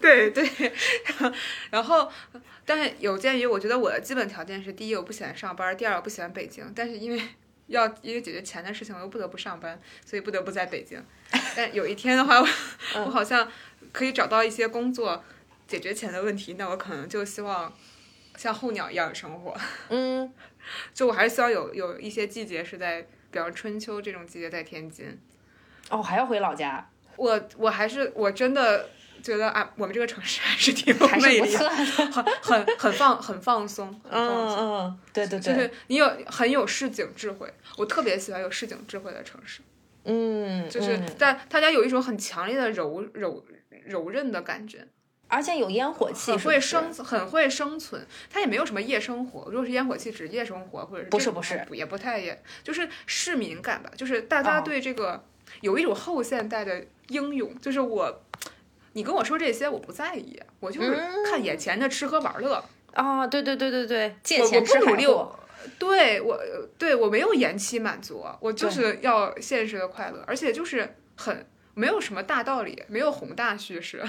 [0.00, 0.48] 对对，
[1.70, 2.10] 然后，
[2.64, 6.70] 但是有鉴于我觉得我的基本条件是：第一，我不喜欢上班；第二，我不喜欢北京。
[6.74, 7.20] 但是因为
[7.66, 11.02] 要因为解决钱的事情，我又不得不上班，所以不得不在北京。
[11.56, 12.48] 但有一天的话，我
[13.04, 13.50] 我好像
[13.92, 15.24] 可以找到一些工作
[15.66, 17.72] 解决钱的问题，那我可能就希望
[18.38, 19.54] 像候鸟一样生活。
[19.90, 20.32] 嗯，
[20.94, 25.18] 就我还是希望有有一些季节是在，比方春秋这种季节在天津。
[25.90, 28.88] 哦，还要回老家，我我还是我真的
[29.22, 32.30] 觉得啊，我们这个城市还是挺有还是不魅力的，错的。
[32.30, 34.58] 很很很放很放松，很放嗯松。
[34.58, 39.62] 嗯，对对对，就是你有很有市井智慧，我特别喜欢有市井智慧的城市，
[40.04, 43.44] 嗯，就是嗯但大家有一种很强烈的柔柔
[43.86, 44.86] 柔韧的感觉，
[45.28, 49.50] 而且有烟火气，很会生很会生存，他也没有什么夜生活。
[49.50, 55.24] 如果是烟火气，指夜生活或者是不是不是也不太也，就是市民感吧，就是大家哦对这个、
[55.60, 58.22] 有一种后现代的英勇，就是我。
[58.94, 62.64] 你跟我说这些我不在意，我就是嗯看眼前的吃喝玩乐。
[62.94, 65.38] 啊，对对对对对，借钱吃不努力，海货，
[65.78, 66.36] 对我
[66.78, 74.02] 对我没有延期满足，我就是要现实的快乐，而且就是很没有什么大道理，没有宏大叙事，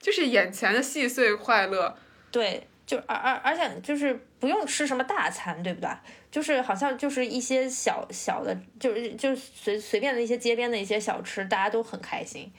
[0.00, 1.96] 就是眼前的细碎快乐。
[2.30, 5.88] 对，就而而而且就是不用吃什么大餐，对不对？
[6.30, 12.52] 就是好像就是一些小小的，就是就是随随便的一些街边的一些小吃，大家都很开心。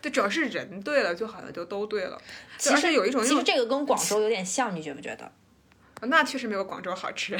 [0.00, 2.20] 对，主要是人对了，就好像就都对了。
[2.58, 5.30] 其实有一种其实这个跟广州有点像，你觉不觉得？
[6.02, 7.36] 那确实没有广州好吃，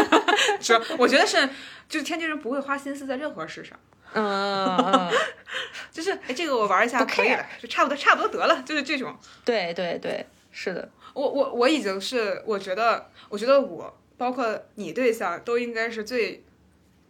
[0.60, 1.48] 主要我觉得是
[1.88, 3.78] 就是天津人不会花心思在任何事上。
[4.14, 5.12] 嗯嗯，
[5.92, 9.16] 就是哎，这个我玩一下不可以了，就差不多差不多得了，就是这种。
[9.44, 16.42] 对对对，是的，我我我已经是，我觉得，我觉得我包括你对象都应该是最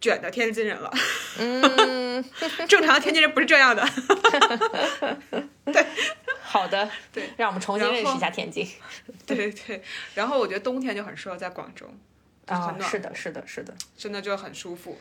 [0.01, 0.91] 卷的天津人了。
[1.39, 2.23] 嗯，
[2.67, 3.87] 正常的天津人不是这样的。
[5.65, 5.85] 对
[6.41, 8.67] 好的，对，让我们重新认识一下天津。
[9.25, 9.81] 对对。
[10.13, 11.85] 然后我觉得冬天就很适合在广州，
[12.45, 14.97] 啊是的，是的，是的，真的就很舒服。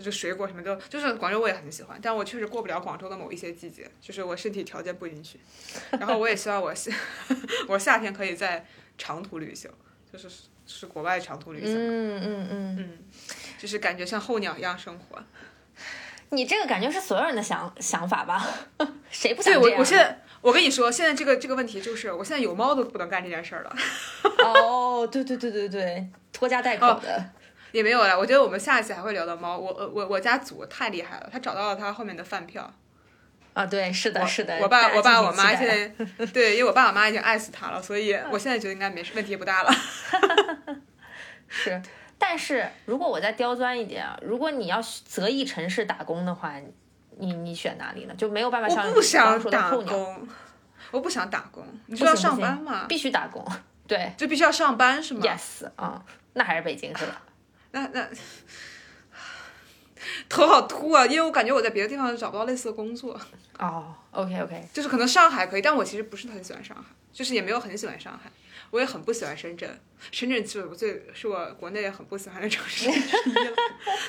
[0.00, 5.38] 就水果什么都，就是广州我也很喜欢，但我确实过不了广州的某一些季节，就是我身体条件不允许。
[5.92, 6.92] 然后我也希望我夏
[7.68, 9.70] 我夏天可以在长途旅行，
[10.12, 10.28] 就是
[10.66, 12.98] 是国外长途旅行，嗯嗯嗯，嗯，
[13.58, 15.22] 就是感觉像候鸟一样生活。
[16.32, 18.48] 你这个感觉是所有人的想想法吧？
[19.10, 19.80] 谁不想对我，这样呢？
[19.80, 23.76] 我现在我跟你说，现在这个这个问题就是，我现在有猫都不能干这件事儿了，
[24.44, 27.30] 哦，对对对对对，拖家带口哦的，
[27.72, 28.18] 也没有了。
[28.18, 29.56] 我觉得我们下一期还会聊到猫。
[29.58, 32.72] 我我我家祖太厉害了，他找到了他后面的饭票。
[33.52, 34.56] 啊，对，是的，是的。
[34.58, 39.72] 我爸我爸我妈现在对，因为我爸我妈已经爱死他了，所以我现在觉得应该没事，问题不大了。
[41.48, 41.82] 是，
[42.16, 46.54] 但是如果我再刁钻一点啊，如果你要择一城市打工的话，
[47.18, 48.14] 你你选哪里呢？
[48.16, 50.28] 就没有办法像我不想打工，
[50.92, 53.44] 我不想打工，你不就要上班嘛，必须打工。
[53.88, 56.00] 对就必须要上班是吗，yes，啊、
[56.34, 57.20] 那还是北京是吧？
[57.72, 58.08] 那那
[60.28, 63.18] 头好秃啊，因为我感觉我在别的地方找不到类似的工作。
[63.58, 68.30] 哦，OK OK，就是可能上海可以，但我其实不是很喜欢上海，就是也没有很喜欢上海，
[68.70, 69.78] 我也很不喜欢深圳。
[70.10, 73.56] 深圳是我最是我国内很不喜欢的城市之一了。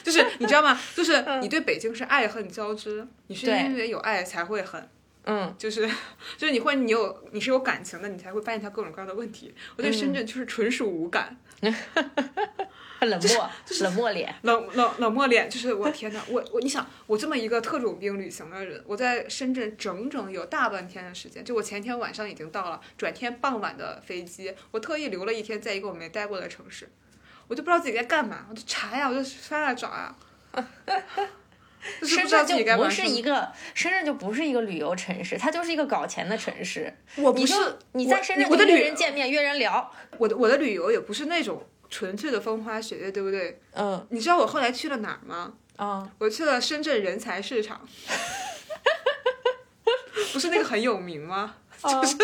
[0.01, 0.79] 就是你知道吗？
[0.95, 4.89] 就是你对北京是爱恨交织，你是因为有爱才会恨。
[5.25, 5.85] 嗯，就是
[6.37, 9.53] 就是你会你有你是有感情的，你才会发现它各种各样的问题。
[9.75, 11.37] 我对深圳就是纯属无感，
[13.01, 13.49] 很 冷漠，
[13.79, 14.35] 冷漠脸。
[14.43, 26.87] 冷冷冷漠脸，就是我天哪，我我你想我这么一个特种兵旅行的人，我在深圳整整有大半天的时间，就我前天晚上已经到了，转天傍晚的飞机，我特意留了一天在一个我没待过的城市，
[27.47, 30.15] 我就不知道自己该干嘛，我就查呀，我就翻来找呀，
[31.99, 32.87] 就是不深圳就不。
[32.87, 36.95] 是一个，深圳就不是一个旅游城市，它就是一个搞钱的城市。
[37.15, 37.55] 我不是
[37.93, 39.91] 你我在深圳我的旅人见面，约人聊。
[40.19, 43.61] 我的我的旅游也不是那种纯粹的风花雪月，对不对？
[43.73, 45.53] 嗯你知道我后来去了哪儿吗？
[45.75, 47.81] 啊，我去了深圳人才市场，
[50.33, 51.55] 不是那个很有名吗？
[51.83, 52.15] 就是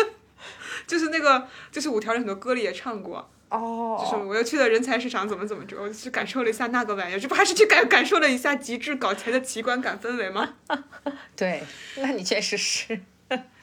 [0.86, 10.54] 就是那个，就是五条人很多歌里也唱过，哦就是哦，我又去了人才市场，怎么怎么着，我去感受了一下那个玩意儿，这不还是去感感受了一下极致搞钱的奇观感氛围吗？
[11.36, 11.62] 对，
[11.96, 13.00] 那你确实是。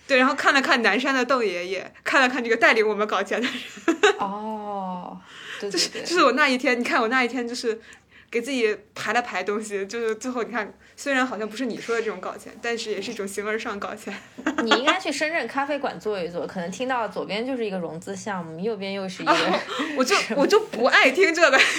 [0.07, 5.19] 对，然后看了看南山的邓爷爷，看了看这个带领我们搞钱的人，哦，
[5.59, 7.79] 对对对，就是我那一天，你看我那一天就是
[8.29, 14.13] 给自己排了排东西，就是最后你看，虽然好像不是你说的这种搞钱，但是也是一种形而上搞钱。
[14.63, 19.33] 你应该去深圳咖啡馆坐一坐，可能听到左边就是一个融资项目，右边又是一个。
[19.97, 21.59] 我就我就不爱听这个。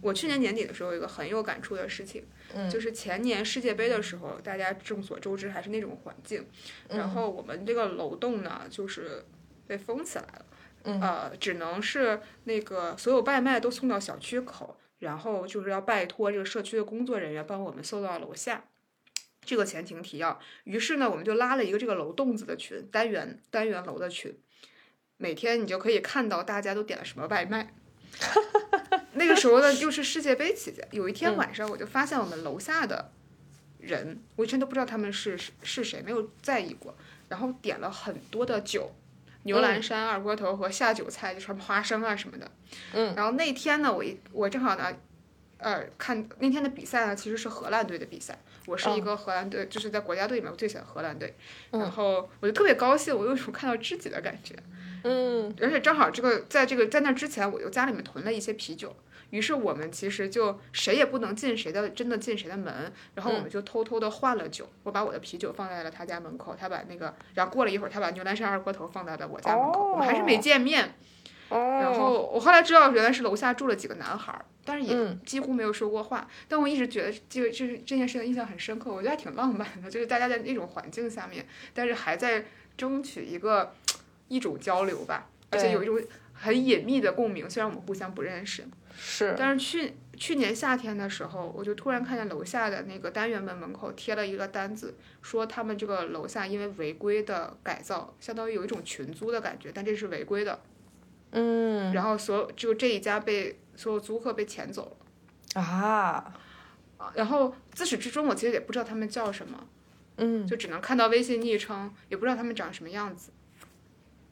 [0.00, 2.24] 我去年年底的时候，有一个很有感触的事情，
[2.54, 6.44] 嗯就是前年世界杯的时候，大家众所周知还是那种环境，
[6.88, 9.24] 嗯然后我们这个楼栋呢，就是
[9.66, 10.44] 被封起来了，
[10.84, 18.64] 嗯呃，只能是那个所有外卖都送到小区口，然后就是要拜托这个社区的工作人员帮我们送到楼下。
[19.44, 24.38] 这个前情提要，于是呢，我们就拉了一个这个楼栋子的群，单元单元楼的群，
[25.16, 27.72] 每天你就可以看到大家都点了什么外卖。
[29.14, 33.10] 那个时候呢，又是世界杯期间，有一天晚上我就发现我们楼下的
[33.78, 36.94] 人，我以前都不知道他们是是是谁，没有在意过，
[37.28, 38.92] 然后点了很多的酒，
[39.48, 42.50] 牛栏山、二锅头和下酒菜，就什么花生啊什么的。
[42.92, 44.94] 嗯，然后那天呢，我一我正好呢。
[45.60, 48.38] 呃，看那天的比赛呢，其实是荷兰队的比赛。
[48.64, 51.34] 我是一个荷兰队，就是在国家队里面，我最喜欢荷兰队。
[51.72, 54.54] 然后我就特别高兴，我有一种看到知己的感觉。
[55.02, 58.94] 嗯而且正好这个在这个在那之前，我又家里面囤了一些啤酒，
[59.30, 70.94] 于是我们其实就谁也不能进谁的真的进谁的门，然后我们就偷偷的换了酒，我把我的啤酒放在了他家门口，他把那个，然后过了一会儿，他把牛栏山二锅头放在了我家门口，我们还是没见面。
[71.50, 76.28] 哦，然后我后来知道原来是楼下住了几个男孩儿，但是也嗯几乎没有说过话。
[76.46, 82.44] 但我一直觉得这个这是这件事情印象很深刻，我觉得还挺浪漫的，就是大家在那种环境下面，但是还在
[82.76, 83.72] 争取一个
[84.28, 85.98] 一种交流吧，而且有一种
[86.34, 88.66] 很隐秘的共鸣，虽然我们互相不认识。
[89.00, 100.60] 是，但是去去年夏天的时候，我就突然看见楼下的那个单元门门口贴了一个单子，说他们这个楼下因为违规的改造，相当于有一种群租的感觉，但这是违规的。
[101.30, 104.96] 嗯然后所有就这一家被所有租客被遣走
[105.54, 106.34] 了，啊，
[106.96, 109.68] 啊然后自始至终我其实也不知道他们叫什么，
[110.16, 113.30] 嗯就只能看到微信昵称，也不知道他们长什么样子。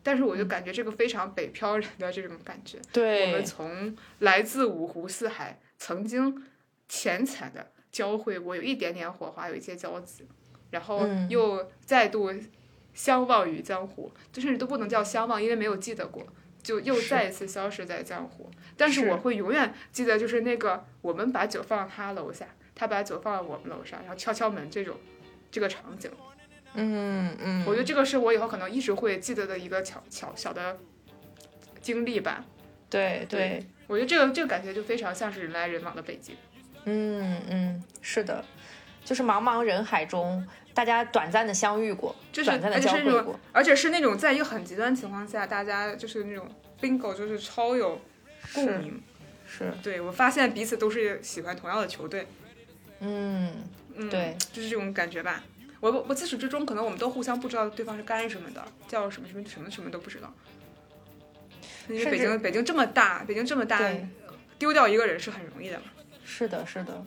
[0.07, 2.78] 但是我就感觉这个非常北漂人的这种感觉，
[3.26, 6.44] 我们，从来自五湖四海，曾经
[6.88, 10.24] 浅浅的交汇过，有一点点火花，有一些交集，
[10.70, 11.28] 然后嗯。
[11.28, 12.32] 又再度
[12.94, 16.24] 相忘于江湖，就甚至都不能叫相忘，因为没有记得过，
[16.62, 18.48] 就又再一次消失在江湖。
[18.76, 19.11] 但是是。
[19.11, 22.46] 我会永远记得，就是那个我们把酒放到他楼下，
[22.76, 24.96] 他把酒放到我们楼上，然后敲敲门这种
[25.50, 26.09] 这个场景。
[26.77, 30.79] 嗯嗯，我觉得这个是我以后可能一直会记得的一个小小小的
[31.81, 32.45] 经历吧。
[32.89, 36.37] 对对，我觉得这个这个感觉就非常像是人来人往的北京。
[36.85, 38.45] 嗯嗯，是的，
[39.05, 46.49] 就是茫茫人海中，大家短暂的相遇过，就是短暂的交汇过，，而且是那种在一个很极端情况下，大家就是那种
[46.81, 48.01] bingo，就是超有
[48.55, 49.03] 共鸣。
[49.49, 52.27] 是，对我发现彼此都是喜欢同样的球队，
[53.01, 53.53] 嗯，
[53.95, 55.43] 嗯，对，就是这种感觉吧。
[55.81, 60.33] 我我自始至终可能我们都互相不知道对方是干什么的，叫什么什么什么什么都不知道。
[61.89, 63.81] 因为北京北京这么大，北京这么大，
[64.59, 65.85] 丢掉一个人是很容易的嘛。
[66.24, 67.05] 是的，是的，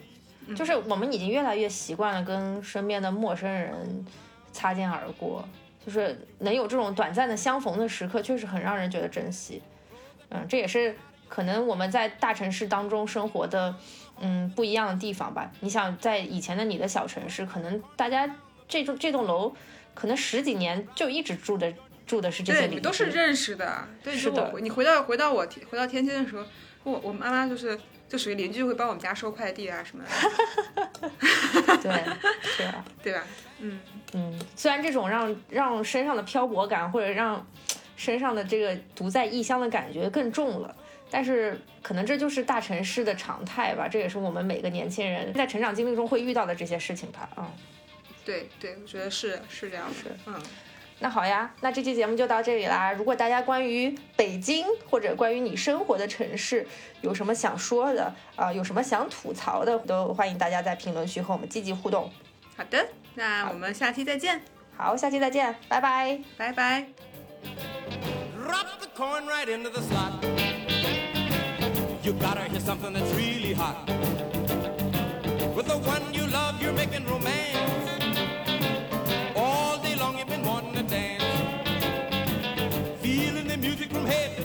[0.47, 4.05] 嗯就是我们已经越来越习惯了跟身边的陌生人
[4.53, 5.47] 擦肩而过，
[5.86, 9.61] 就是能有这种短暂的相逢的时刻，确实很让人觉得珍惜。
[10.30, 10.95] 嗯，这也是
[11.28, 13.76] 可能我们在大城市当中生活的，
[14.22, 15.52] 嗯，不一样的地方吧。
[15.60, 18.34] 你想，在以前的你的小城市，可能大家
[18.69, 19.53] 这栋这栋楼，
[19.93, 21.73] 可能十几年就一直住的
[22.07, 23.87] 住的是这些对，邻居，你都是认识的。
[24.01, 26.45] 对，是的你回到回到我回到天津的时候，
[26.83, 27.77] 我我妈妈就是
[28.07, 30.87] 就属于邻居会帮我们家收快递啊什么的
[31.83, 31.91] 对，
[32.43, 32.85] 是啊。
[33.03, 33.23] 对吧？
[33.59, 33.79] 嗯，
[34.13, 37.45] 嗯，虽然这种让让身上的漂泊感或者让
[37.95, 40.75] 身上的这个独在异乡的感觉更重了，
[41.09, 47.29] 但是可能这就是大城市的常态吧，这也是我们每个年轻人在成长经历中会遇到的这些事情吧。
[47.35, 47.51] 啊、
[48.30, 49.93] 对对，我觉得是是这样的。
[49.95, 50.39] 是嗯，
[50.99, 52.93] 那好呀，那这期节目就到这里啦。
[52.93, 56.68] 如果大家关于北京或者关于你生活的城市
[57.01, 62.11] 有什么想说的啊、有什么想吐槽的，都欢迎大家在评论区和我们积极互动。
[62.56, 64.39] 好的，那我们下期再见，
[64.77, 66.19] 好，下期再见，拜拜。
[66.38, 66.85] 拜拜。
[68.38, 70.23] Drop the coin right into the slot.
[72.03, 73.89] You gotta hear something that's really hot.
[75.56, 78.09] With the one you love, you're making romance.
[84.10, 84.39] Hey,